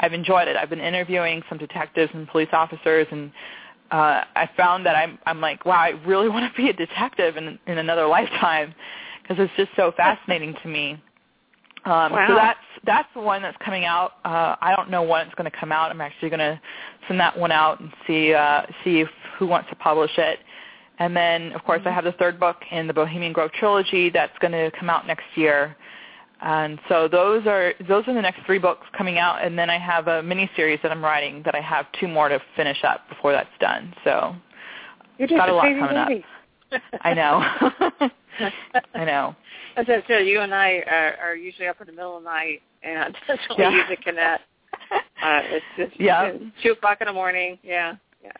[0.00, 0.56] I've enjoyed it.
[0.56, 3.30] I've been interviewing some detectives and police officers, and
[3.90, 7.36] uh, I found that I'm I'm like, wow, I really want to be a detective
[7.36, 8.74] in in another lifetime
[9.22, 11.02] because it's just so fascinating to me.
[11.84, 12.26] Um, wow.
[12.28, 14.12] So that's that's the one that's coming out.
[14.24, 15.90] Uh, I don't know when it's going to come out.
[15.90, 16.60] I'm actually going to
[17.06, 20.40] send that one out and see uh, see if, who wants to publish it.
[20.98, 24.36] And then, of course, I have the third book in the Bohemian Grove trilogy that's
[24.38, 25.76] going to come out next year.
[26.46, 29.78] And so those are those are the next three books coming out, and then I
[29.78, 33.00] have a mini series that I'm writing that I have two more to finish up
[33.08, 33.92] before that's done.
[34.04, 34.32] So
[35.18, 36.24] You're just got a, a lot crazy coming lady.
[36.72, 36.82] up.
[37.00, 38.10] I know.
[38.94, 39.34] I know.
[39.76, 42.28] As I said, you and I are, are usually up in the middle of the
[42.28, 43.70] night, and that's when Yeah.
[43.70, 44.42] we usually connect.
[44.92, 46.30] Uh, it's just Yeah.
[46.62, 47.58] two o'clock in the morning.
[47.64, 48.30] Yeah, yeah.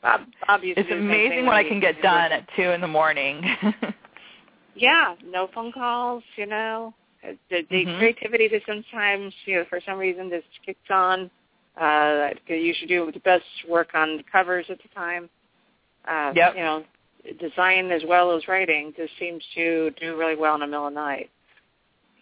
[0.00, 2.70] Bob, Bob used to It's do amazing thing what I can get done at two
[2.70, 3.42] in the morning.
[4.74, 6.22] Yeah, no phone calls.
[6.36, 7.98] You know, the, the Mhm.
[7.98, 11.30] creativity that sometimes you know for some reason just kicks on.
[11.80, 15.30] Uh, you should do the best work on the covers at the time.
[16.06, 16.56] Uh, Yep.
[16.56, 16.84] You know,
[17.40, 20.92] design as well as writing just seems to do really well in the middle of
[20.92, 21.30] night.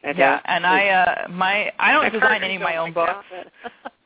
[0.02, 3.24] And, yeah, uh, and I uh my I don't design any of my own books.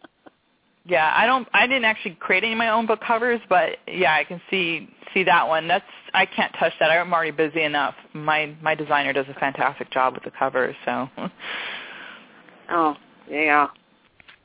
[0.85, 1.49] like that, but- Yeah, I don't.
[1.55, 4.88] I didn't actually create any of my own book covers, but yeah, I can see
[5.14, 5.68] see that one.
[5.68, 6.90] That's I can't touch that.
[6.90, 7.94] I'm already busy enough.
[8.12, 10.77] My my designer does a fantastic job with the covers.
[10.85, 11.09] So
[12.70, 12.97] oh,
[13.31, 13.68] yeah.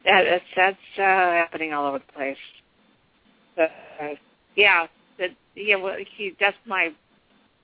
[0.06, 2.38] That, that's that's uh, happening all over the place.
[3.56, 3.71] But,
[4.02, 4.10] uh,
[4.56, 4.88] yeah,
[5.19, 5.75] that yeah.
[5.75, 6.93] Well, he that's my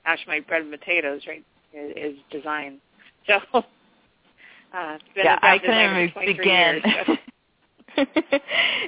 [0.05, 1.43] actually my bread and potatoes, right?
[1.73, 2.79] Is, is design.
[3.27, 3.39] So,
[4.77, 7.03] uh, yeah, I couldn't even 23 years, begin.
[7.07, 7.15] so-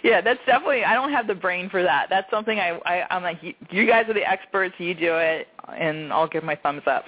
[0.04, 0.84] yeah, that's definitely.
[0.84, 2.08] I don't have the brain for that.
[2.10, 4.76] That's something I, I I'm like, you, you guys are the experts.
[4.78, 7.06] You do it, and I'll give my thumbs up.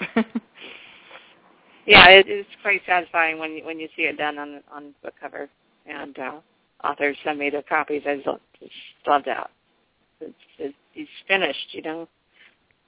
[1.85, 5.13] yeah, it, it's quite satisfying when you, when you see it done on on book
[5.19, 5.49] cover,
[5.85, 6.39] and uh,
[6.83, 8.03] authors send me their copies.
[8.05, 8.27] I just,
[8.59, 8.71] just
[9.07, 9.49] love that.
[10.21, 12.07] It's, it's, it's finished, you know.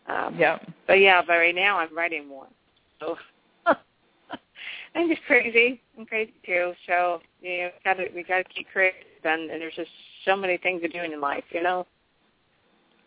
[0.07, 0.59] Um, yeah.
[0.87, 2.47] But yeah, but right now I'm writing more.
[2.99, 3.17] So
[4.95, 5.81] I'm just crazy.
[5.97, 6.73] I'm crazy too.
[6.87, 9.89] So you know, gotta we gotta keep creative, and, and there's just
[10.25, 11.85] so many things to do in life, you know.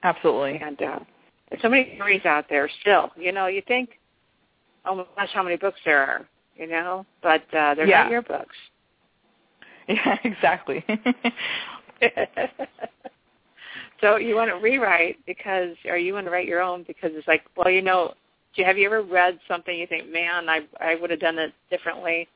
[0.02, 0.60] Absolutely.
[0.62, 0.98] And uh,
[1.50, 3.10] there's so many stories out there still.
[3.16, 3.98] You know, you think,
[4.84, 7.06] oh my gosh, how many books there are, you know?
[7.22, 8.02] But uh, they're Yeah.
[8.02, 8.56] not your books.
[9.86, 10.82] Yeah, exactly.
[14.00, 17.28] so you want to rewrite because, or you want to write your own because it's
[17.28, 18.14] like, well, you know,
[18.54, 21.38] do you, have you ever read something you think, man, I I would have done
[21.38, 22.28] it differently?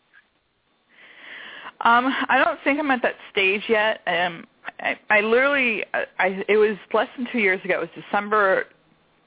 [1.81, 4.00] Um, I don't think I'm at that stage yet.
[4.07, 4.46] Um,
[4.81, 5.85] I, I literally,
[6.18, 7.81] I, it was less than two years ago.
[7.81, 8.64] It was December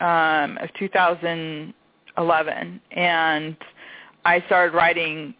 [0.01, 3.58] um, of 2011, and
[4.25, 5.34] I started writing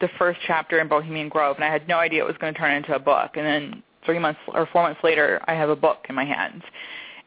[0.00, 2.58] the first chapter in Bohemian Grove, and I had no idea it was going to
[2.58, 3.32] turn into a book.
[3.34, 6.62] And then three months or four months later, I have a book in my hands.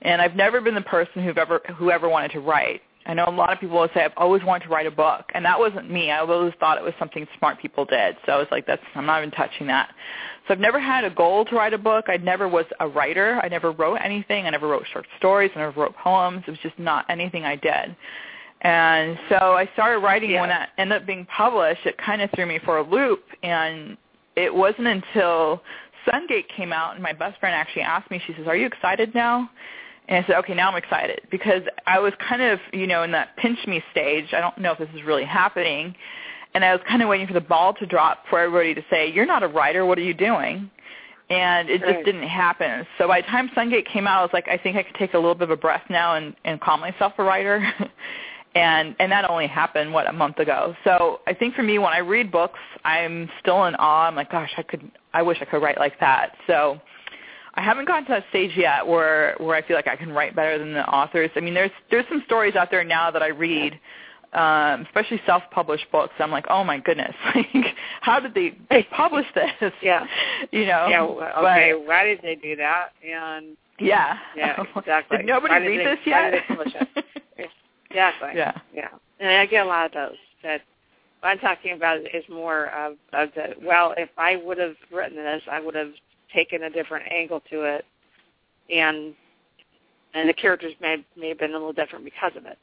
[0.02, 2.82] And I've never been the person who've ever who ever wanted to write.
[3.08, 5.26] I know a lot of people will say I've always wanted to write a book,
[5.34, 6.12] and that wasn't me.
[6.12, 8.18] I always thought it was something smart people did.
[8.26, 9.90] So I was like, that's I'm not even touching that.
[10.48, 12.06] So I've never had a goal to write a book.
[12.10, 13.40] I never was a writer.
[13.42, 14.46] I never wrote anything.
[14.46, 15.52] I never wrote short stories.
[15.56, 16.44] I never wrote poems.
[16.48, 17.96] It was just not anything I did.
[18.62, 20.42] And so I started writing Yeah.
[20.42, 21.86] when that ended up being published.
[21.86, 23.96] It kind of threw me for a loop, and
[24.36, 25.64] it wasn't until
[26.06, 28.22] Sungate came out, and my best friend actually asked me.
[28.28, 29.50] She says, "Are you excited now?"
[30.08, 33.12] And I said, okay, now I'm excited because I was kind of, you know, in
[33.12, 34.28] that pinch me stage.
[34.34, 35.94] I don't know if this is really happening.
[36.54, 39.12] And I was kind of waiting for the ball to drop for everybody to say,
[39.12, 39.86] you're not a writer.
[39.86, 40.72] What are you doing?
[41.30, 41.96] And it Right.
[41.96, 42.88] just didn't happen.
[42.98, 45.14] So by the time Sungate came out, I was like, I think I could take
[45.14, 47.62] a little bit of a breath now and, and call myself a writer.
[48.56, 50.74] and and that only happened what a month ago.
[50.84, 54.08] So I think for me, when I read books, I'm still in awe.
[54.08, 56.32] I'm like, gosh, I could, I wish I could write like that.
[56.48, 56.80] So
[57.58, 60.36] I haven't gotten to that stage yet where where I feel like I can write
[60.36, 61.32] better than the authors.
[61.36, 63.74] I mean, there's there's some stories out there now that I read,
[64.34, 66.14] um, especially self-published books.
[66.20, 67.48] I'm like, oh my goodness, like
[68.02, 69.74] how did they publish this?
[69.82, 70.06] Yeah.
[70.52, 70.88] you know.
[70.90, 71.02] yeah.
[71.02, 71.74] well, But- Okay.
[71.74, 72.90] why did they do that?
[73.04, 74.18] And yeah.
[74.36, 75.18] Yeah, exactly.
[75.18, 76.32] Did nobody Why did read they- this why yet?
[76.32, 76.74] did they publish
[77.90, 78.30] exactly.
[78.36, 78.58] yeah.
[78.74, 78.90] Yeah,
[79.20, 80.18] and I get a lot of those.
[80.44, 80.62] That
[81.22, 85.18] what I'm talking about is more of, of the well, if I would have written
[85.18, 85.92] this, I would have
[86.34, 87.86] taken a different angle to it,
[88.74, 89.14] and
[90.14, 92.58] and the characters may may have been a little different because of it.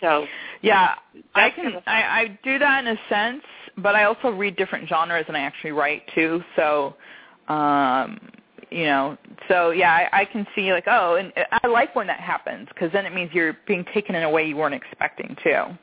[0.00, 0.26] So
[0.62, 0.94] Yeah,
[1.34, 1.64] I can.
[1.64, 3.42] kind of I, I do that in a sense,
[3.78, 6.42] but I also read different genres and I actually write too.
[6.56, 6.94] So,
[7.48, 8.18] um,
[8.70, 9.16] you know,
[9.48, 12.92] so yeah, I, I can see like, oh, and I like when that happens because
[12.92, 15.78] then it means you're being taken in a way you weren't expecting to.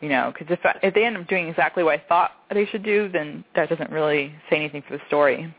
[0.00, 2.64] You know, because if I- if they end up doing exactly what I thought they
[2.66, 5.54] should do, then that doesn't really say anything for the story.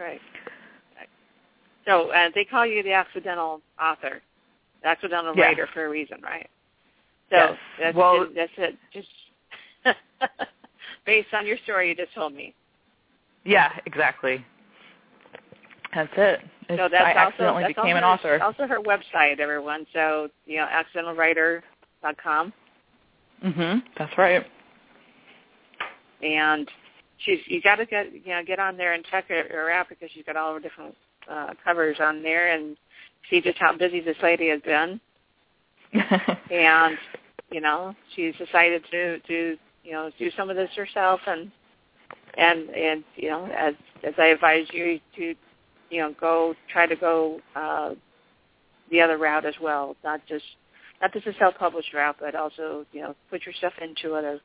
[0.00, 0.20] Right.
[1.86, 4.20] So uh, they call you the accidental author,
[4.82, 5.44] the accidental Yeah.
[5.46, 6.48] writer for a reason, right?
[7.30, 7.58] So Yes.
[7.78, 8.76] that's Well- it, that's it.
[8.92, 9.08] Just
[11.06, 12.54] based on your story you just told me.
[13.44, 14.44] Yeah, exactly.
[15.94, 16.40] That's it.
[16.68, 18.44] It's, So that's I also accidentally that's became also an her.
[18.44, 19.86] Also her website, everyone.
[19.92, 22.52] So you know, accidentalwriter.com,
[23.42, 23.82] Mhm.
[23.96, 24.46] That's right.
[26.22, 26.70] and
[27.24, 29.88] she's you got to get you know get on there and check her, her out
[29.88, 30.94] because she's got all her different
[31.30, 32.76] uh, covers on there and
[33.28, 35.00] see just how busy this lady has been.
[36.50, 36.96] and
[37.50, 41.50] you know she's decided to to you know do some of this herself and
[42.36, 45.34] and and you know as as I advise you to
[45.90, 47.94] you know go try to go uh
[48.90, 50.44] the other route as well not just
[51.00, 54.40] not just a self-published route but also you know put your stuff into it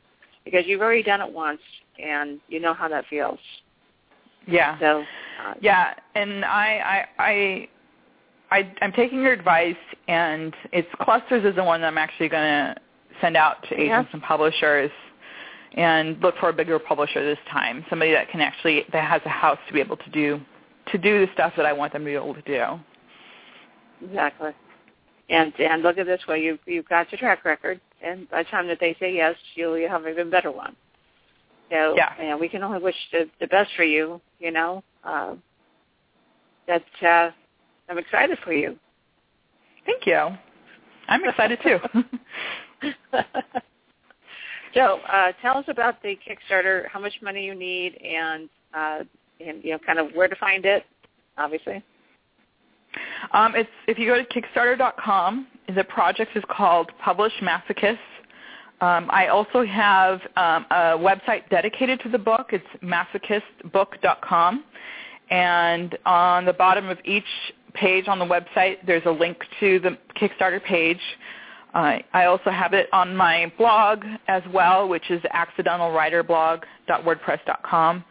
[0.45, 1.59] because you've already done it once
[2.01, 3.39] and you know how that feels
[4.47, 5.03] yeah so
[5.43, 7.67] uh, yeah and I I I
[8.51, 9.75] I, I'm taking your advice,
[10.07, 12.75] and it's clusters is the one that I'm actually going to
[13.21, 14.91] send out to agents and publishers,
[15.73, 19.29] and look for a bigger publisher this time, somebody that can actually that has a
[19.29, 20.39] house to be able to do
[20.91, 22.63] to do the stuff that I want them to be able to do.
[24.07, 24.51] Exactly.
[25.29, 28.49] And and look at this way, you you've got your track record, and by the
[28.49, 30.75] time that they say yes, you'll you have an even better one.
[31.71, 34.21] So yeah, you know, we can only wish the, the best for you.
[34.39, 35.35] You know, uh,
[36.67, 37.31] that uh,
[37.89, 38.77] I'm excited for you.
[39.85, 40.29] Thank you.
[41.07, 41.77] I'm excited too.
[44.73, 46.87] so, uh, tell us about the Kickstarter.
[46.87, 48.99] How much money you need, and uh,
[49.45, 50.85] and you know, kind of where to find it.
[51.37, 51.83] Obviously.
[53.31, 55.47] Um, it's if you go to Kickstarter.com.
[55.73, 57.97] The project is called Publish Masochist.
[58.81, 62.49] Um, I also have um, a website dedicated to the book.
[62.51, 64.65] It's masochistbook.com.
[65.31, 67.23] And on the bottom of each
[67.73, 71.01] page on the website, there's a link to the Kickstarter page.
[71.73, 78.05] Uh, I also have it on my blog as well, which is accidentalwriterblog.wordpress.com.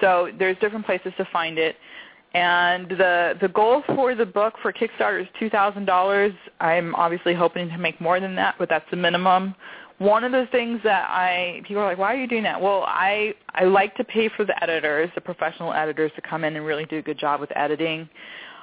[0.00, 1.76] So there's different places to find it.
[2.34, 6.32] And the the goal for the book for Kickstarter is two thousand dollars.
[6.60, 9.54] I'm obviously hoping to make more than that, but that's the minimum.
[9.98, 12.60] One of the things that I people are like, why are you doing that?
[12.60, 16.56] Well, I I like to pay for the editors, the professional editors, to come in
[16.56, 18.08] and really do a good job with editing.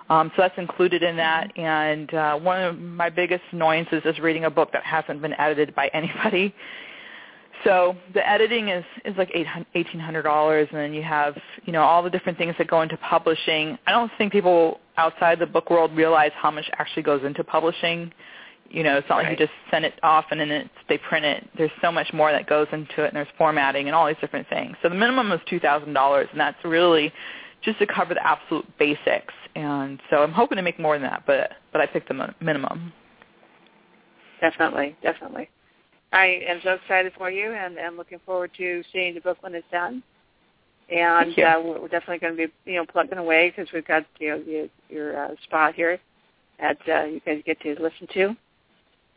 [0.09, 1.57] Um, so that's included in that.
[1.57, 5.74] And uh, one of my biggest annoyances is reading a book that hasn't been edited
[5.74, 6.53] by anybody.
[7.64, 11.82] So the editing is is like eighteen hundred dollars, and then you have you know
[11.82, 13.78] all the different things that go into publishing.
[13.86, 18.12] I don't think people outside the book world realize how much actually goes into publishing.
[18.70, 19.30] You know, it's not right.
[19.30, 21.45] like you just send it off and then it's, they print it.
[21.57, 24.47] There's so much more that goes into it, and there's formatting and all these different
[24.47, 24.78] things.
[24.82, 27.12] So the minimum is two thousand dollars, and that's really
[27.64, 29.34] just to cover the absolute basics.
[29.55, 32.93] And so I'm hoping to make more than that, but but I picked the minimum.
[34.39, 35.49] Definitely, definitely.
[36.12, 39.55] I am so excited for you, and I'm looking forward to seeing the book when
[39.55, 40.03] it's done.
[40.89, 44.30] And uh, we're definitely going to be, you know, plugging away because we've got, you
[44.30, 45.99] know, your, your uh, spot here
[46.59, 48.36] that uh, you guys get to listen to.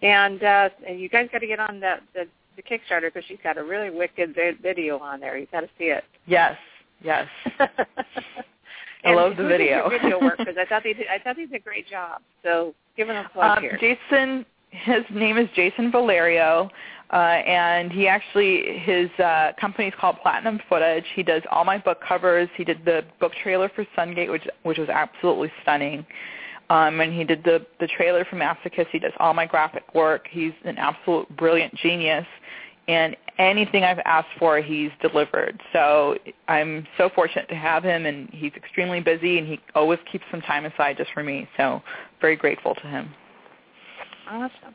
[0.03, 2.27] And uh, and you guys got to get on the the,
[2.57, 5.39] the Kickstarter because she's got a really wicked video on there.
[5.39, 6.05] You got to see it.
[6.27, 6.57] Yes,
[7.03, 7.27] yes.
[9.05, 9.89] I love the video.
[9.89, 11.07] Did video work because I thought they did.
[11.09, 12.23] I thought they did a great job.
[12.43, 13.79] So give them a plug um, here.
[13.81, 14.45] Jason,
[14.83, 16.71] his name is Jason Valerio,
[17.13, 21.05] uh, and he actually his uh, company is called Platinum Footage.
[21.15, 22.49] He does all my book covers.
[22.57, 26.05] He did the book trailer for Sungate, which which was absolutely stunning.
[26.71, 28.89] Um, and he did the the trailer for Masochist.
[28.91, 30.27] He does all my graphic work.
[30.31, 32.27] He's an absolute brilliant genius
[32.89, 35.61] and anything I've asked for, he's delivered.
[35.73, 36.17] So
[36.49, 40.43] I'm so fortunate to have him, and he's extremely busy, and he always keeps some
[40.43, 41.49] time aside just for me.
[41.57, 41.83] So
[42.21, 43.15] very grateful to him.
[44.29, 44.75] Awesome.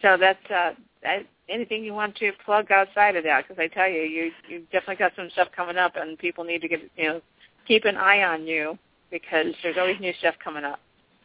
[0.00, 0.72] So that's uh,
[1.02, 4.60] that, anything you want to plug outside of that, because I tell you, you you
[4.72, 7.20] definitely got some stuff coming up, and people need to get you know
[7.66, 8.78] keep an eye on you
[9.10, 10.80] because there's always new stuff coming up.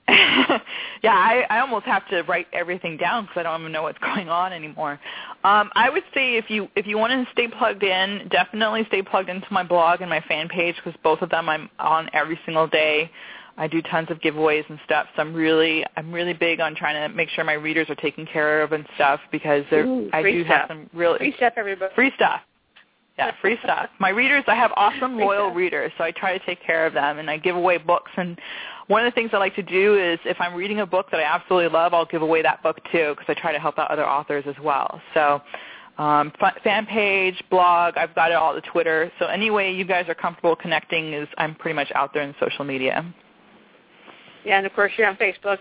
[0.09, 0.61] yeah,
[1.03, 4.29] I, I almost have to write everything down because I don't even know what's going
[4.29, 4.99] on anymore.
[5.43, 9.01] Um, I would say if you if you want to stay plugged in, definitely stay
[9.01, 12.39] plugged into my blog and my fan page because both of them I'm on every
[12.45, 13.11] single day.
[13.57, 17.09] I do tons of giveaways and stuff, so I'm really I'm really big on trying
[17.09, 20.43] to make sure my readers are taken care of and stuff because Ooh, I do
[20.43, 20.55] stuff.
[20.55, 21.93] have some really free stuff, everybody.
[21.95, 22.41] Free stuff.
[23.17, 23.89] Yeah, free stuff.
[23.97, 27.17] My readers, I have awesome, loyal readers, so I try to take care of them,
[27.17, 28.11] and I give away books.
[28.15, 28.39] And
[28.85, 31.19] one of the things I like to do is, if I'm reading a book that
[31.19, 33.89] I absolutely love, I'll give away that book too, because I try to help out
[33.89, 35.01] other authors as well.
[35.15, 35.41] So,
[35.97, 36.31] um,
[36.63, 39.11] fan page, blog, I've got it all the Twitter.
[39.17, 42.35] So any way you guys are comfortable connecting is, I'm pretty much out there in
[42.39, 43.03] social media.
[44.47, 45.59] Yeah, and of course you're on Facebook.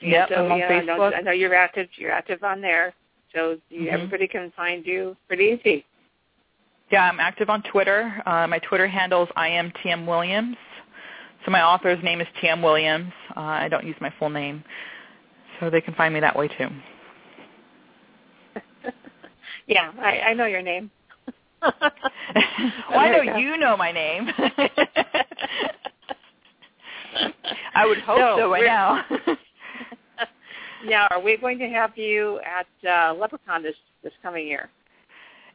[0.00, 0.80] Yep, so, I'm on yeah, Facebook.
[0.80, 1.88] I know, I know you're active.
[1.96, 2.94] You're active on there,
[3.34, 3.92] so you, Mhm.
[3.92, 5.84] everybody can find you pretty easy.
[6.90, 8.22] Yeah, I'm active on Twitter.
[8.24, 10.56] Uh, my Twitter handle is I am TM Williams.
[11.44, 13.12] So my author's name is TM Williams.
[13.36, 14.64] Uh, I don't use my full name,
[15.60, 16.68] so they can find me that way too.
[19.66, 20.90] yeah, I, I know your name.
[21.62, 21.72] well,
[22.90, 24.30] I know you know my name.
[27.74, 29.04] I would hope No, so by we're- now.
[30.86, 34.68] now, are we going to have you at uh, LepreCon this this coming year?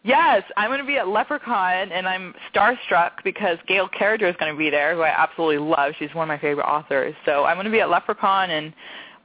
[0.06, 4.52] Yes, I'm going to be at LepreCon, and I'm starstruck because Gail Carriger is going
[4.52, 5.94] to be there, who I absolutely love.
[5.98, 7.16] She's one of my favorite authors.
[7.26, 8.74] So I'm going to be at LepreCon and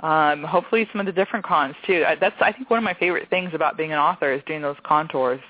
[0.00, 2.04] um, hopefully some of the different cons too.
[2.20, 4.76] That's I think one of my favorite things about being an author is doing those
[4.84, 5.40] con tours.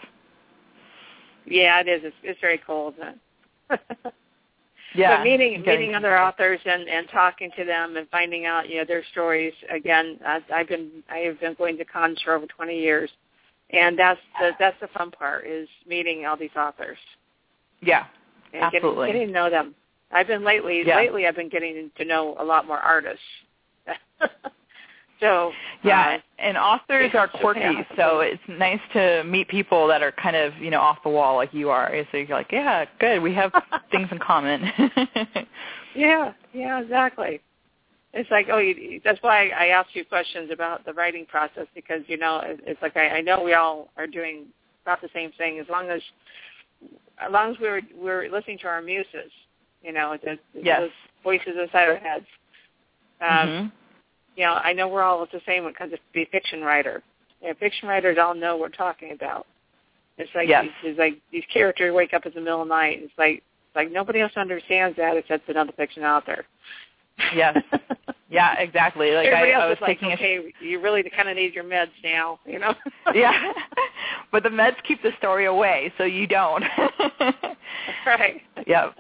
[1.47, 2.01] Yeah, it is.
[2.05, 3.21] It's, it's very cool, isn't
[3.71, 4.15] it?
[4.95, 8.79] yeah, but meeting meeting other authors and and talking to them and finding out you
[8.79, 9.53] know their stories.
[9.71, 13.11] Again, I, I've been I have been going to cons for over 20 years
[13.71, 16.99] and that's the that's the fun part is meeting all these authors.
[17.81, 18.07] Yeah,
[18.53, 19.09] and absolutely.
[19.09, 19.75] Getting, getting to know them.
[20.11, 20.97] I've been lately yeah.
[20.97, 23.21] lately I've been getting to know a lot more artists.
[25.21, 25.53] so
[25.83, 27.83] yeah, uh, and authors are quirky, yeah.
[27.97, 31.37] so it's nice to meet people that are kind of you know off the wall
[31.37, 31.93] like you are.
[32.11, 33.53] So you're like, yeah, good, we have
[33.91, 34.71] things in common.
[35.95, 37.41] yeah, yeah, exactly.
[38.15, 42.03] It's like, oh, you, that's why I asked you questions about the writing process because
[42.07, 44.47] you know it's like I, I know we all are doing
[44.83, 46.01] about the same thing as long as
[47.21, 49.33] as long as we're we're listening to our muses,
[49.83, 50.81] you know, the, yes.
[50.81, 50.91] those
[51.23, 52.27] voices inside our heads.
[53.21, 53.67] Um, mm-hmm.
[54.39, 56.63] You know, I know we're all the same when it comes to be a fiction
[56.63, 57.03] writer.
[57.43, 59.49] You know, fiction writers all know what we're talking about.
[60.17, 60.63] It's like yes.
[60.63, 63.01] these, it's like these characters wake up in the middle of the night.
[63.03, 66.47] It's like it's like nobody else understands that except another fiction author.
[67.35, 67.59] Yes.
[68.31, 69.13] Yeah, exactly.
[69.13, 71.55] Like Everybody I, else I was is like, taking okay, you really kind of need
[71.55, 72.75] your meds now, you know.
[73.15, 73.53] yeah,
[74.31, 76.63] but the meds keep the story away, so you don't.
[78.07, 78.43] right.
[78.67, 78.91] Yeah.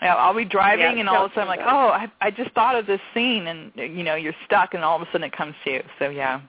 [0.00, 2.30] Yeah, I'll be driving Yeah, and all of a sudden I'm like, oh, I, I
[2.32, 5.22] just thought of this scene, and you know you're stuck, and all of a sudden
[5.22, 5.82] it comes to you.
[6.00, 6.40] So yeah.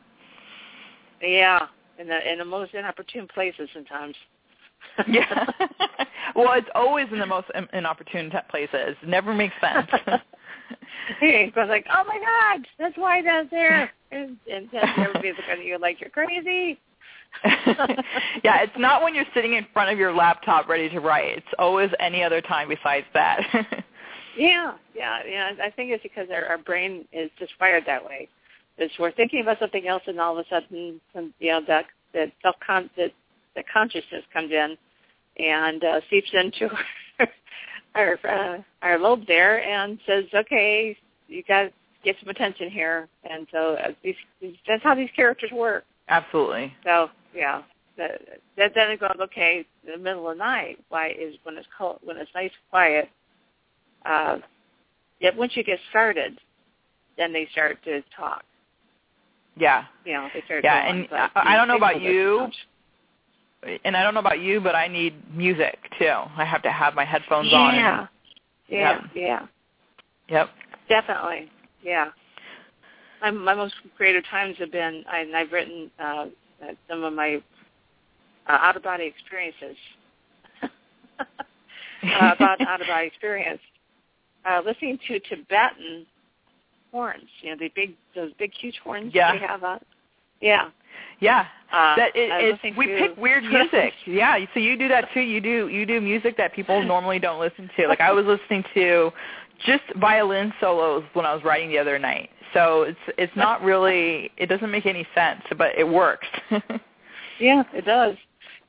[1.21, 1.67] Yeah,
[1.99, 4.15] in the in the most inopportune places sometimes.
[5.07, 5.45] yeah.
[6.35, 8.95] well, it's always in the most in- inopportune t- places.
[9.01, 9.89] It never makes sense.
[11.21, 15.65] I was like, oh my god, that's why that's there, and, and everybody's looking at
[15.65, 16.79] you like you're crazy.
[18.43, 21.37] yeah, it's not when you're sitting in front of your laptop ready to write.
[21.37, 23.39] It's always any other time besides that.
[24.37, 25.51] yeah, yeah, yeah.
[25.61, 28.29] I think it's because our, our brain is just wired that way.
[28.77, 31.85] It's we're thinking about something else, and all of a sudden, some, you know, that
[32.13, 33.11] that self con that
[33.55, 34.77] the consciousness comes in
[35.37, 36.69] and uh, seeps into
[37.95, 41.71] our uh, our lobe there and says, "Okay, you got to
[42.03, 44.15] get some attention here." And so uh, these,
[44.67, 45.85] that's how these characters work.
[46.09, 46.73] Absolutely.
[46.83, 47.61] So yeah,
[47.97, 48.21] that,
[48.57, 51.99] that then it goes, okay, the middle of the night, why is when it's cold,
[52.03, 53.09] when it's nice and quiet.
[54.05, 54.37] Uh,
[55.19, 56.39] yet once you get started,
[57.17, 58.43] then they start to talk.
[59.55, 59.85] Yeah.
[60.05, 60.63] You know, they start.
[60.63, 62.47] Yeah, and I, I don't know about you.
[63.83, 66.05] And I don't know about you, but I need music too.
[66.37, 67.75] I have to have my headphones on.
[67.75, 67.99] Yeah.
[67.99, 68.09] And,
[68.67, 68.91] Yeah.
[68.91, 69.01] Yep.
[69.15, 69.45] Yeah.
[70.29, 70.49] yep.
[70.89, 71.49] Definitely.
[71.83, 72.09] Yeah.
[73.21, 76.27] My, my most creative times have been, I, and I've written uh, uh,
[76.89, 77.41] some of my
[78.47, 79.77] uh, out-of-body experiences
[80.63, 81.23] uh,
[82.03, 83.61] about out-of-body experience.
[84.45, 86.05] Uh, listening to Tibetan
[86.91, 89.33] horns, you know, the big, those big, huge horns Yeah.
[89.33, 89.83] they have out.
[90.43, 90.69] Yeah.
[91.19, 91.45] Yeah.
[91.71, 93.93] Uh, that it, it's we pick weird music.
[94.05, 95.21] yeah, so you do that too.
[95.21, 97.87] You do you do music that people normally don't listen to.
[97.87, 99.11] Like I was listening to
[99.65, 102.29] just violin solos when I was writing the other night.
[102.53, 106.27] So it's it's not really it doesn't make any sense, but it works.
[107.39, 108.15] Yeah, it does.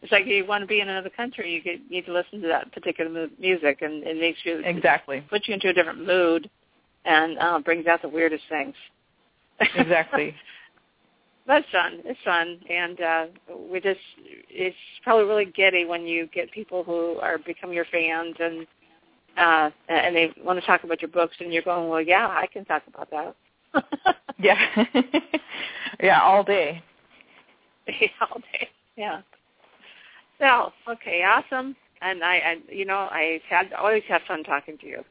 [0.02, 2.48] It's like you want to be in another country, you get, need to listen to
[2.48, 5.22] that particular mu- music, and it makes you exactly.
[5.30, 6.50] puts you into a different mood,
[7.04, 8.74] and uh, brings out the weirdest things.
[9.76, 10.34] Exactly.
[11.46, 12.00] That's fun.
[12.04, 13.26] It's fun, and uh,
[13.70, 14.00] we just
[14.48, 18.66] it's probably really giddy when you get people who are become your fans and
[19.36, 22.46] uh, and they want to talk about your books, and you're going, well, yeah, I
[22.46, 23.36] can talk about that.
[24.38, 24.84] yeah.
[26.02, 26.82] yeah, all day.
[28.00, 28.68] Yeah, all day.
[28.96, 29.20] Yeah.
[30.40, 31.76] So, okay, awesome.
[32.00, 35.04] And I, I you know, I had always have fun talking to you.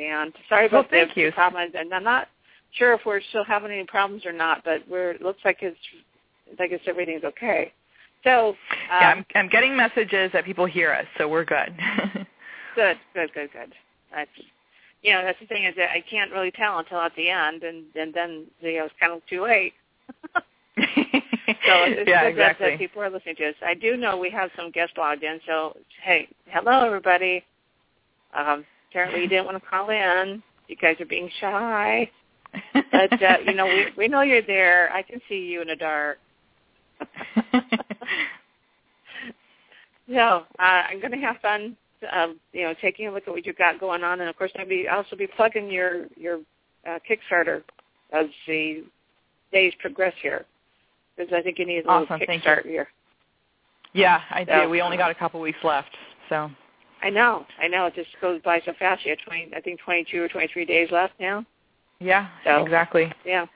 [0.00, 1.32] And sorry Well, about thank the you.
[1.32, 1.68] problem.
[1.74, 2.28] And I'm not
[2.72, 5.78] sure if we're still having any problems or not, but we're it looks like it's
[6.58, 7.72] like it's everything's okay.
[8.24, 8.54] So, um,
[8.90, 11.74] yeah, I'm I'm getting messages that people hear us, so we're good.
[12.74, 13.72] good, good, good, good.
[14.14, 14.30] That's
[15.02, 17.62] you know, that's the thing is that I can't really tell until at the end,
[17.62, 19.74] and and then you know it's kind of too late.
[21.66, 22.70] So it's yeah, good that- exactly.
[22.70, 23.54] that people are listening to us.
[23.64, 27.44] I do know we have some guests logged in, so hey, hello everybody.
[28.34, 30.42] Um, apparently you didn't want to call in.
[30.68, 32.10] You guys are being shy,
[32.92, 34.92] but uh, you know we we know you're there.
[34.92, 36.18] I can see you in the dark.
[40.12, 41.76] so uh, I'm going to have fun,
[42.12, 44.50] um, you know, taking a look at what you've got going on, and of course
[44.58, 46.40] I'll be I'll also be plugging your your
[46.86, 47.62] uh, Kickstarter
[48.12, 48.84] as the
[49.52, 50.44] days progress here,
[51.16, 52.88] because I think you need a little Awesome, thank kickstart here.
[53.92, 54.70] Yeah, I So- do.
[54.70, 55.90] We only got a couple weeks left,
[56.28, 56.50] so
[57.02, 57.86] I know, I know.
[57.86, 59.04] It just goes by so fast.
[59.04, 61.44] You have twenty, I think twenty-two or twenty-three days left now.
[62.00, 63.12] Yeah, So- exactly.
[63.24, 63.46] Yeah.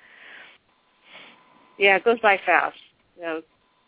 [1.79, 2.77] Yeah, it goes by fast.
[3.17, 3.43] You know,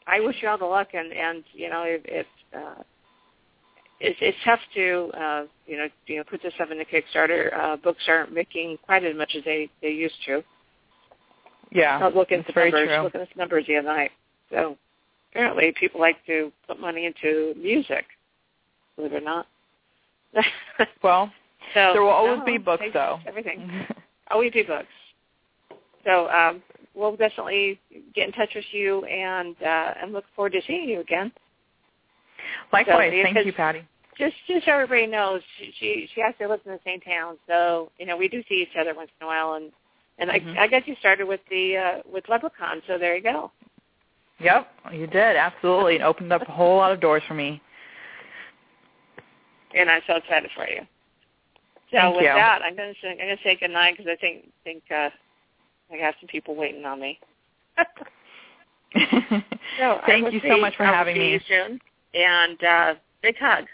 [0.06, 2.82] I wish you all the luck, and and you know, if, if uh,
[4.00, 7.56] it's it's tough to uh, you know you know put this stuff in the Kickstarter.
[7.56, 10.42] Uh, books aren't making quite as much as they they used to.
[11.72, 13.02] Yeah, I was looking at the numbers, true.
[13.02, 14.10] looking at the numbers the other night.
[14.50, 14.76] So
[15.30, 18.04] apparently, people like to put money into music.
[18.96, 19.46] Believe it or not.
[21.02, 21.32] Well,
[21.72, 23.18] so there will always no, be books, though.
[23.26, 23.86] Everything.
[24.30, 24.86] Always be books.
[26.04, 26.62] So um,
[26.94, 27.78] we'll definitely
[28.14, 31.32] get in touch with you and uh, and look forward to seeing you again.
[32.72, 33.82] Likewise, So, thank you, Patty.
[34.18, 37.90] Just just so everybody knows, she she, she actually lives in the same town, so
[37.98, 39.72] you know we do see each other once in a while, and
[40.18, 40.56] and Mhm.
[40.58, 43.50] I I got you started with the uh, with LepreCon, so there you go.
[44.38, 45.96] Yep, you did absolutely.
[45.96, 47.60] It opened up a whole lot of doors for me.
[49.74, 50.86] and I'm so excited for you.
[51.96, 52.28] So Thank with you.
[52.34, 55.08] that, I'm going to say, I'm going to say goodnight because I think think uh,
[55.92, 57.18] I have some people waiting on me.
[59.78, 61.32] So Thank you see- so much for I having see me.
[61.32, 61.80] You soon,
[62.14, 63.64] and uh, big hug.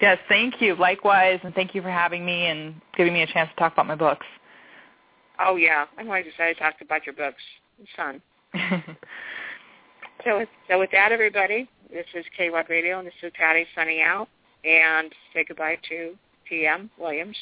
[0.00, 0.74] Yes, thank you.
[0.74, 3.86] Likewise, and thank you for having me and giving me a chance to talk about
[3.86, 4.26] my books.
[5.38, 7.42] Oh yeah, I'm always excited to talk about your books.
[7.80, 8.20] It's fun.
[10.24, 14.02] So with, so with that, everybody, this is KWAT Radio, and this is Patty signing
[14.02, 14.28] out,
[14.64, 16.14] and say goodbye to
[16.52, 16.90] T.M.
[16.98, 17.36] Williams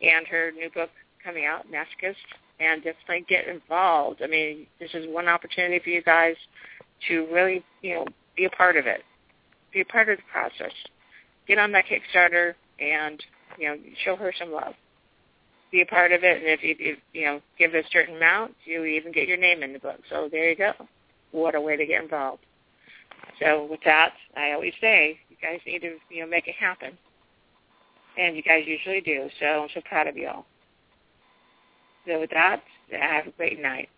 [0.00, 0.88] and her new book
[1.22, 2.16] coming out, Masochist,
[2.60, 4.22] and definitely get involved.
[4.22, 6.36] I mean, this is one opportunity for you guys
[7.08, 9.02] to really, you know, be a part of it,
[9.72, 10.72] be a part of the process.
[11.46, 13.22] Get on that Kickstarter and,
[13.58, 14.74] you know, show her some love.
[15.70, 18.54] Be a part of it, and if you, if, you know, give a certain amount,
[18.64, 20.00] you even get your name in the book.
[20.08, 20.72] So there you go
[21.32, 22.44] what a way to get involved.
[23.40, 26.96] So with that, I always say you guys need to you know make it happen,
[28.18, 29.28] and you guys usually do.
[29.40, 30.46] So I'm so proud of you all.
[32.06, 33.88] So with that, have a great night.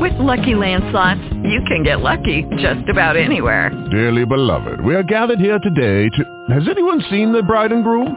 [0.00, 3.68] With Lucky Land Slots, you can get lucky just about anywhere.
[3.90, 6.46] Dearly beloved, we are gathered here today to...
[6.54, 8.16] Has anyone seen the bride and groom?